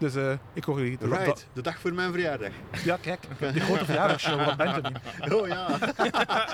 [0.00, 0.98] Dus eh, ik hoor jullie.
[1.00, 2.50] Right, de dag voor mijn verjaardag.
[2.84, 3.20] Ja, kijk,
[3.52, 4.96] die grote verjaardagsshow van Benjamin.
[5.40, 5.78] Oh ja,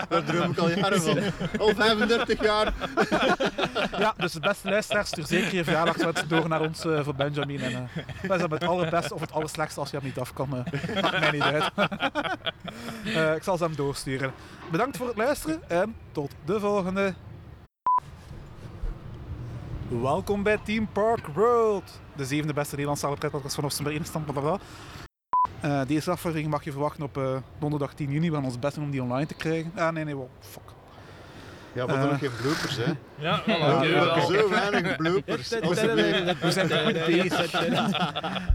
[0.09, 1.19] daar droom ik al jaren van.
[1.59, 2.75] Al 35 jaar.
[3.99, 7.61] Ja, dus de beste luisteraars, stuur zeker je verjaardagswens door naar ons eh, voor Benjamin.
[7.61, 10.49] En, eh wij zijn het allerbeste of het allerslechtste als je hem niet af kan.
[10.49, 11.71] maakt mij niet uit.
[13.37, 14.33] Ik zal ze hem doorsturen.
[14.71, 17.15] Bedankt voor het luisteren en tot de volgende.
[19.89, 24.25] Welkom bij Team Park World, de zevende beste Nederlandse pretpark van Oostenberg Instand.
[24.25, 24.59] blablabla.
[25.61, 28.29] Eh deze aflevering mag je verwachten op eh, donderdag 10 juni.
[28.31, 29.73] We gaan ons best doen om die online te krijgen.
[29.77, 30.63] Ah, nee, nee, wow, fuck.
[31.73, 32.03] Ja, we Eh.
[32.03, 32.93] nog geen bloopers, hè.
[33.19, 35.49] Ja, hebben zo weinig bloopers.
[35.49, 37.51] We zijn te goed bezig.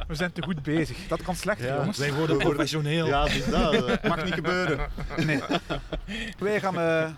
[0.08, 0.98] We zijn te goed bezig.
[1.08, 1.76] Dat kan slecht, Ja.
[1.76, 1.98] jongens.
[1.98, 3.08] Wij worden professioneel.
[3.08, 3.74] Ja, dat.
[3.88, 4.80] Dat mag niet gebeuren.
[5.26, 5.42] Nee.
[6.40, 7.10] Wij gaan eh,